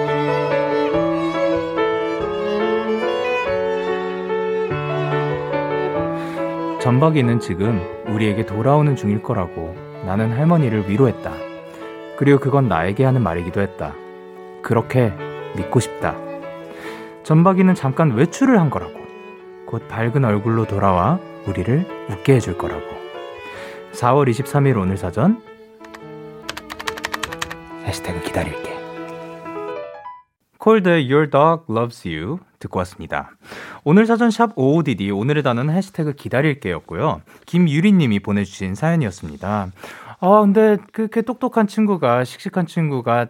[6.89, 9.77] 전박이는 지금 우리에게 돌아오는 중일 거라고
[10.07, 11.35] 나는 할머니를 위로했다.
[12.17, 13.93] 그리고 그건 나에게 하는 말이기도 했다.
[14.63, 15.13] 그렇게
[15.55, 16.17] 믿고 싶다.
[17.25, 18.95] 전박이는 잠깐 외출을 한 거라고.
[19.67, 22.87] 곧 밝은 얼굴로 돌아와 우리를 웃게 해줄 거라고.
[23.93, 25.43] 4월 23일 오늘 사전
[27.85, 28.75] 해시태그 기다릴게.
[30.57, 33.31] 콜드의 Your Dog Loves You 듣고 왔습니다.
[33.85, 37.23] 오늘 사전 샵 OODD 오늘의 단어는 해시태그 기다릴게였고요.
[37.47, 39.71] 김유리님이 보내주신 사연이었습니다.
[40.21, 43.29] 어, 근데 그렇게 똑똑한 친구가, 씩씩한 친구가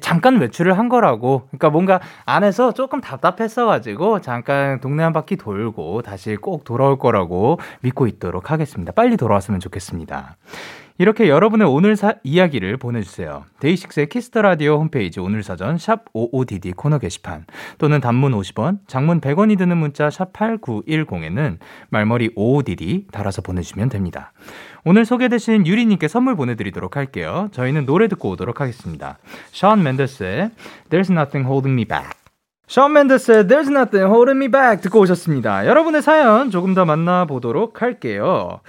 [0.00, 1.42] 잠깐 외출을 한 거라고.
[1.48, 8.06] 그러니까 뭔가 안에서 조금 답답했어가지고 잠깐 동네 한 바퀴 돌고 다시 꼭 돌아올 거라고 믿고
[8.06, 8.92] 있도록 하겠습니다.
[8.92, 10.36] 빨리 돌아왔으면 좋겠습니다.
[11.00, 13.46] 이렇게 여러분의 오늘 사, 이야기를 보내주세요.
[13.60, 17.46] 데이식스의 키스 더 라디오 홈페이지 오늘 사전 샵 55DD 코너 게시판
[17.78, 21.56] 또는 단문 50원, 장문 100원이 드는 문자 샵 8910에는
[21.88, 24.34] 말머리 55DD 달아서 보내주시면 됩니다.
[24.84, 27.48] 오늘 소개되신 유리님께 선물 보내드리도록 할게요.
[27.52, 29.16] 저희는 노래 듣고 오도록 하겠습니다.
[29.52, 30.50] 션 맨더스의
[30.90, 32.10] There's Nothing Holding Me Back.
[32.66, 35.66] 션 맨더스의 There's Nothing Holding Me Back 듣고 오셨습니다.
[35.66, 38.60] 여러분의 사연 조금 더 만나보도록 할게요.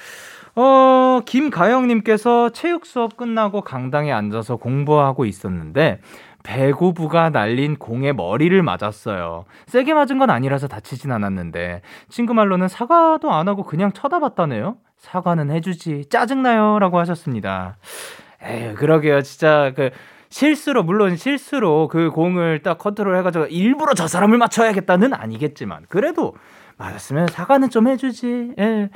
[0.55, 5.99] 어, 김가영님께서 체육 수업 끝나고 강당에 앉아서 공부하고 있었는데,
[6.43, 9.45] 배구부가 날린 공에 머리를 맞았어요.
[9.67, 14.77] 세게 맞은 건 아니라서 다치진 않았는데, 친구 말로는 사과도 안 하고 그냥 쳐다봤다네요?
[14.97, 16.05] 사과는 해주지.
[16.09, 16.79] 짜증나요.
[16.79, 17.77] 라고 하셨습니다.
[18.43, 19.21] 에휴, 그러게요.
[19.21, 19.91] 진짜 그,
[20.29, 26.33] 실수로, 물론 실수로 그 공을 딱 컨트롤 해가지고 일부러 저 사람을 맞춰야겠다는 아니겠지만, 그래도
[26.77, 28.53] 맞았으면 사과는 좀 해주지.
[28.57, 28.89] 예.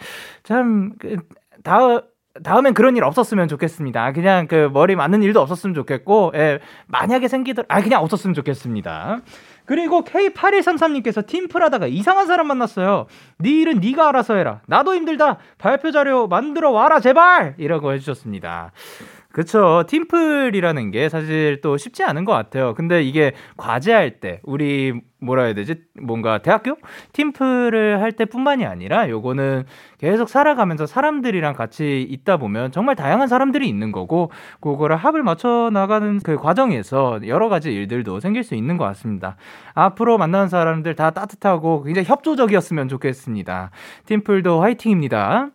[0.44, 1.18] 참, 그,
[1.64, 2.02] 다음
[2.44, 4.12] 다음엔 그런 일 없었으면 좋겠습니다.
[4.12, 9.22] 그냥 그 머리 맞는 일도 없었으면 좋겠고, 예, 만약에 생기더라, 아, 그냥 없었으면 좋겠습니다.
[9.66, 13.08] 그리고 K8133님께서 팀플 하다가 이상한 사람 만났어요.
[13.40, 14.62] 네 일은 네가 알아서 해라.
[14.68, 15.38] 나도 힘들다.
[15.58, 17.56] 발표 자료 만들어 와라, 제발!
[17.58, 18.72] 이라고 해주셨습니다.
[19.36, 19.84] 그쵸.
[19.90, 22.74] 팀플이라는 게 사실 또 쉽지 않은 것 같아요.
[22.74, 25.76] 근데 이게 과제할 때, 우리 뭐라 해야 되지?
[26.02, 26.78] 뭔가 대학교?
[27.12, 29.66] 팀플을 할 때뿐만이 아니라 요거는
[29.98, 34.32] 계속 살아가면서 사람들이랑 같이 있다 보면 정말 다양한 사람들이 있는 거고,
[34.62, 39.36] 그거를 합을 맞춰 나가는 그 과정에서 여러 가지 일들도 생길 수 있는 것 같습니다.
[39.74, 43.72] 앞으로 만나는 사람들 다 따뜻하고 굉장히 협조적이었으면 좋겠습니다.
[44.06, 45.50] 팀플도 화이팅입니다.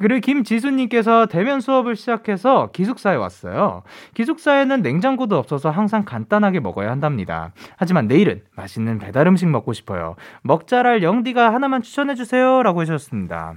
[0.00, 3.82] 그리고 김지수님께서 대면 수업을 시작해서 기숙사에 왔어요.
[4.14, 7.52] 기숙사에는 냉장고도 없어서 항상 간단하게 먹어야 한답니다.
[7.76, 10.16] 하지만 내일은 맛있는 배달 음식 먹고 싶어요.
[10.42, 12.62] 먹자랄 영디가 하나만 추천해주세요.
[12.62, 13.54] 라고 해주셨습니다.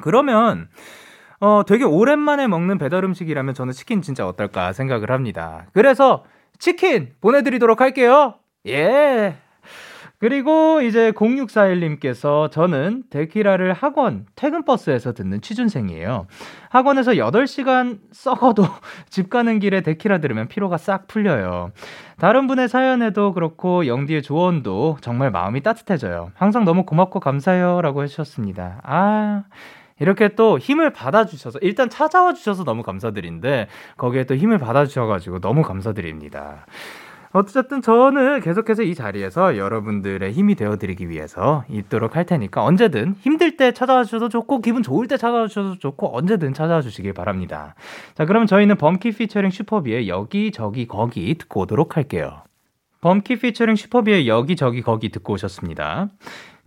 [0.00, 0.68] 그러면,
[1.40, 5.66] 어, 되게 오랜만에 먹는 배달 음식이라면 저는 치킨 진짜 어떨까 생각을 합니다.
[5.72, 6.24] 그래서
[6.58, 8.34] 치킨 보내드리도록 할게요.
[8.66, 9.36] 예.
[10.18, 16.26] 그리고 이제 0641님께서 저는 데키라를 학원 퇴근 버스에서 듣는 취준생이에요.
[16.70, 18.64] 학원에서 8시간 썩어도
[19.08, 21.70] 집 가는 길에 데키라 들으면 피로가 싹 풀려요.
[22.18, 26.32] 다른 분의 사연에도 그렇고 영디의 조언도 정말 마음이 따뜻해져요.
[26.34, 27.80] 항상 너무 고맙고 감사해요.
[27.80, 28.80] 라고 해주셨습니다.
[28.82, 29.44] 아.
[30.00, 33.66] 이렇게 또 힘을 받아주셔서, 일단 찾아와 주셔서 너무 감사드린데,
[33.96, 36.66] 거기에 또 힘을 받아주셔가지고 너무 감사드립니다.
[37.32, 43.72] 어쨌든 저는 계속해서 이 자리에서 여러분들의 힘이 되어드리기 위해서 있도록 할 테니까 언제든 힘들 때
[43.72, 47.74] 찾아와 주셔도 좋고 기분 좋을 때 찾아와 주셔도 좋고 언제든 찾아와 주시길 바랍니다.
[48.14, 52.42] 자, 그럼 저희는 범키 피처링 슈퍼비의 여기 저기 거기 듣고 오도록 할게요.
[53.00, 56.08] 범키 피처링 슈퍼비의 여기 저기 거기 듣고 오셨습니다.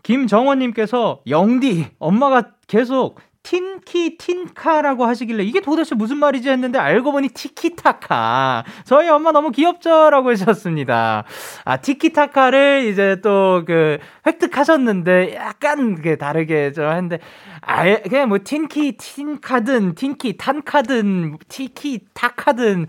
[0.03, 8.63] 김정원님께서 영디 엄마가 계속 틴키 틴카라고 하시길래 이게 도대체 무슨 말이지 했는데 알고 보니 티키타카.
[8.85, 11.23] 저희 엄마 너무 귀엽죠라고 하셨습니다.
[11.65, 17.19] 아 티키타카를 이제 또 그 획득하셨는데 약간 그 다르게 저 했는데
[17.61, 22.87] 아 그냥 뭐 틴키 틴카든 틴키 탄카든 티키 타카든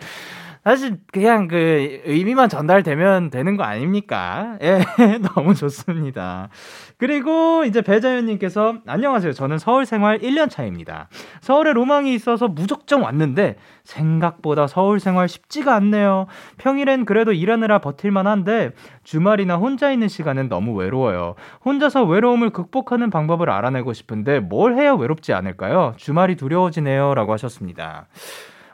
[0.65, 4.59] 사실 그냥 그 의미만 전달되면 되는 거 아닙니까?
[4.63, 4.79] 예,
[5.35, 6.51] 너무 좋습니다.
[6.99, 9.33] 그리고 이제 배자연님께서 안녕하세요.
[9.33, 11.09] 저는 서울 생활 1년 차입니다.
[11.41, 16.27] 서울에 로망이 있어서 무작정 왔는데 생각보다 서울 생활 쉽지가 않네요.
[16.59, 18.71] 평일엔 그래도 일하느라 버틸만 한데
[19.03, 21.35] 주말이나 혼자 있는 시간은 너무 외로워요.
[21.65, 25.95] 혼자서 외로움을 극복하는 방법을 알아내고 싶은데 뭘 해야 외롭지 않을까요?
[25.97, 27.15] 주말이 두려워지네요.
[27.15, 28.07] 라고 하셨습니다.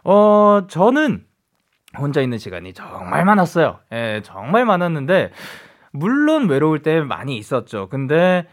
[0.05, 1.28] 어, 저는
[1.97, 3.78] 혼자 있는 시간이 정말 많았어요.
[3.93, 5.30] 예, 정말 많았는데,
[5.93, 7.89] 물론 외로울 때 많이 있었죠.
[7.89, 8.47] 근데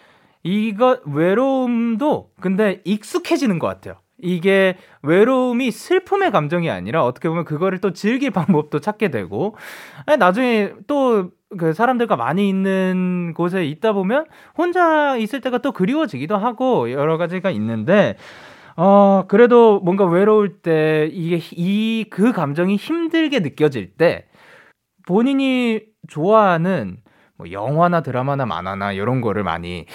[0.44, 3.96] 이거 외로움도 근데 익숙해지는 것 같아요.
[4.18, 9.56] 이게 외로움이 슬픔의 감정이 아니라 어떻게 보면 그거를 또 즐길 방법도 찾게 되고
[10.18, 14.26] 나중에 또 그 사람들과 많이 있는 곳에 있다 보면
[14.58, 18.18] 혼자 있을 때가 또 그리워지기도 하고 여러 가지가 있는데
[18.78, 24.26] 어, 그래도 뭔가 외로울 때 이게 이 그 감정이 힘들게 느껴질 때
[25.08, 26.98] 본인이 좋아하는
[27.38, 29.86] 뭐 영화나 드라마나 만화나 이런 거를 많이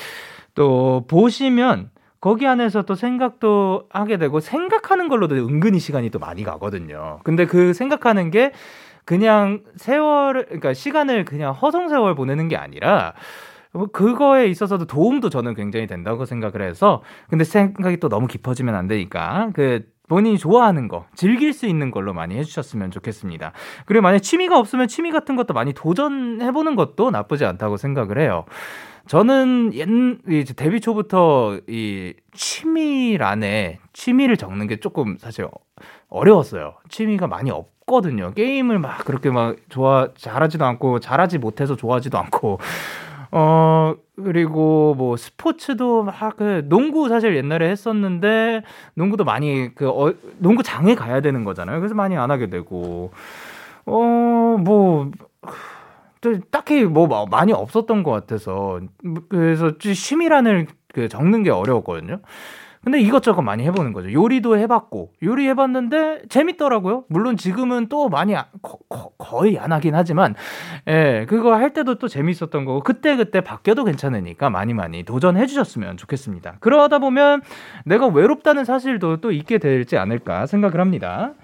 [0.55, 7.21] 또 보시면 거기 안에서 또 생각도 하게 되고 생각하는 걸로도 은근히 시간이 또 많이 가거든요.
[7.25, 8.53] 근데 그 생각하는 게
[9.05, 13.15] 그냥 세월 그러니까 시간을 그냥 허송 세월 보내는 게 아니라 뭐
[13.93, 19.51] 그거에 있어서도 도움도 저는 굉장히 된다고 생각을 해서 근데 생각이 또 너무 깊어지면 안 되니까
[19.55, 23.53] 그 본인이 좋아하는 거, 즐길 수 있는 걸로 많이 해주셨으면 좋겠습니다.
[23.87, 28.45] 그리고 만약 취미가 없으면 취미 같은 것도 많이 도전해보는 것도 나쁘지 않다고 생각을 해요.
[29.07, 29.89] 저는 옛,
[30.29, 35.47] 이제 데뷔 초부터 이 취미란에 취미를 적는 게 조금 사실
[36.09, 36.75] 어려웠어요.
[36.89, 38.33] 취미가 많이 없 거든요.
[38.35, 42.61] 게임을 막 그렇게 막 좋아, 잘하지도 않고, 잘하지 못해서 좋아하지도 않고,
[43.33, 48.63] 어, 그리고 뭐 스포츠도 막 그 농구 사실 옛날에 했었는데,
[48.95, 51.79] 농구도 많이 그, 어, 농구장에 가야 되는 거잖아요.
[51.81, 53.13] 그래서 많이 안 하게 되고,
[53.87, 55.11] 어, 뭐,
[56.51, 58.81] 딱히 뭐 많이 없었던 것 같아서
[59.29, 62.19] 그래서 취미란을 그 적는 게 어려웠거든요.
[62.83, 64.11] 근데 이것저것 많이 해보는 거죠.
[64.11, 67.05] 요리도 해봤고, 요리 해봤는데 재밌더라고요.
[67.09, 70.35] 물론 지금은 또 많이 거, 거의 안 하긴 하지만,
[70.89, 75.99] 예, 그거 할 때도 또 재밌었던 거고, 그때 그때 바뀌어도 괜찮으니까 많이 많이 도전해 주셨으면
[75.99, 76.57] 좋겠습니다.
[76.61, 77.43] 그러다 보면
[77.85, 81.35] 내가 외롭다는 사실도 또 있게 되지 않을까 생각을 합니다.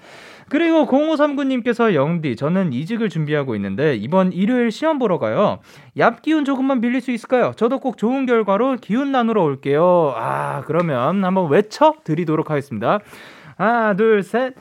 [0.49, 5.59] 그리고 0539님께서 영디, 저는 이직을 준비하고 있는데 이번 일요일 시험 보러 가요.
[5.97, 7.53] 얍 기운 조금만 빌릴 수 있을까요?
[7.57, 10.15] 저도 꼭 좋은 결과로 기운 나누러 올게요.
[10.17, 13.01] 아, 그러면 한번 외쳐 드리도록 하겠습니다.
[13.57, 14.55] 하나, 둘, 셋.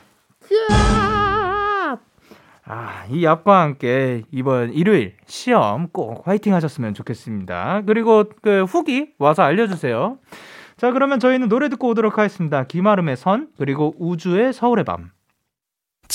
[2.68, 7.84] 아, 이 얍과 함께 이번 일요일 시험 꼭 화이팅 하셨으면 좋겠습니다.
[7.86, 10.18] 그리고 그 후기 와서 알려주세요.
[10.78, 12.64] 자, 그러면 저희는 노래 듣고 오도록 하겠습니다.
[12.64, 15.12] 김아름의 선, 그리고 우주의 서울의 밤.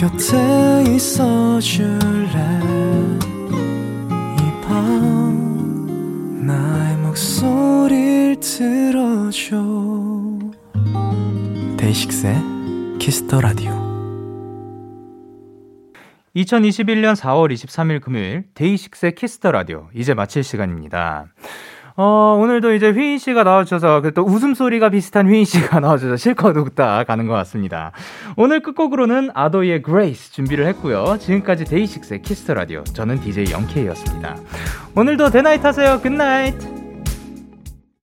[0.00, 1.90] 곁에 있어 줄래?
[4.38, 9.58] 이 밤 나의 목소리를 들어줘.
[11.76, 12.34] 데이식스의
[12.98, 13.72] 키스 더 라디오
[16.34, 21.26] 2021년 4월 23일 금요일 데이식스의 키스 더 라디오 이제 마칠 시간입니다.
[22.02, 27.26] 어, 오늘도 이제 휘인 씨가 나와주셔서 그또 웃음소리가 비슷한 휘인 씨가 나와주셔서 실컷 웃다 가는
[27.26, 27.92] 것 같습니다.
[28.38, 31.18] 오늘 끝곡으로는 아도이의 Grace 준비를 했고요.
[31.20, 34.36] 지금까지 데이식스의 키스 더 라디오 저는 DJ 영케이였습니다.
[34.96, 36.00] 오늘도 대나잇 하세요.
[36.00, 36.79] Good night.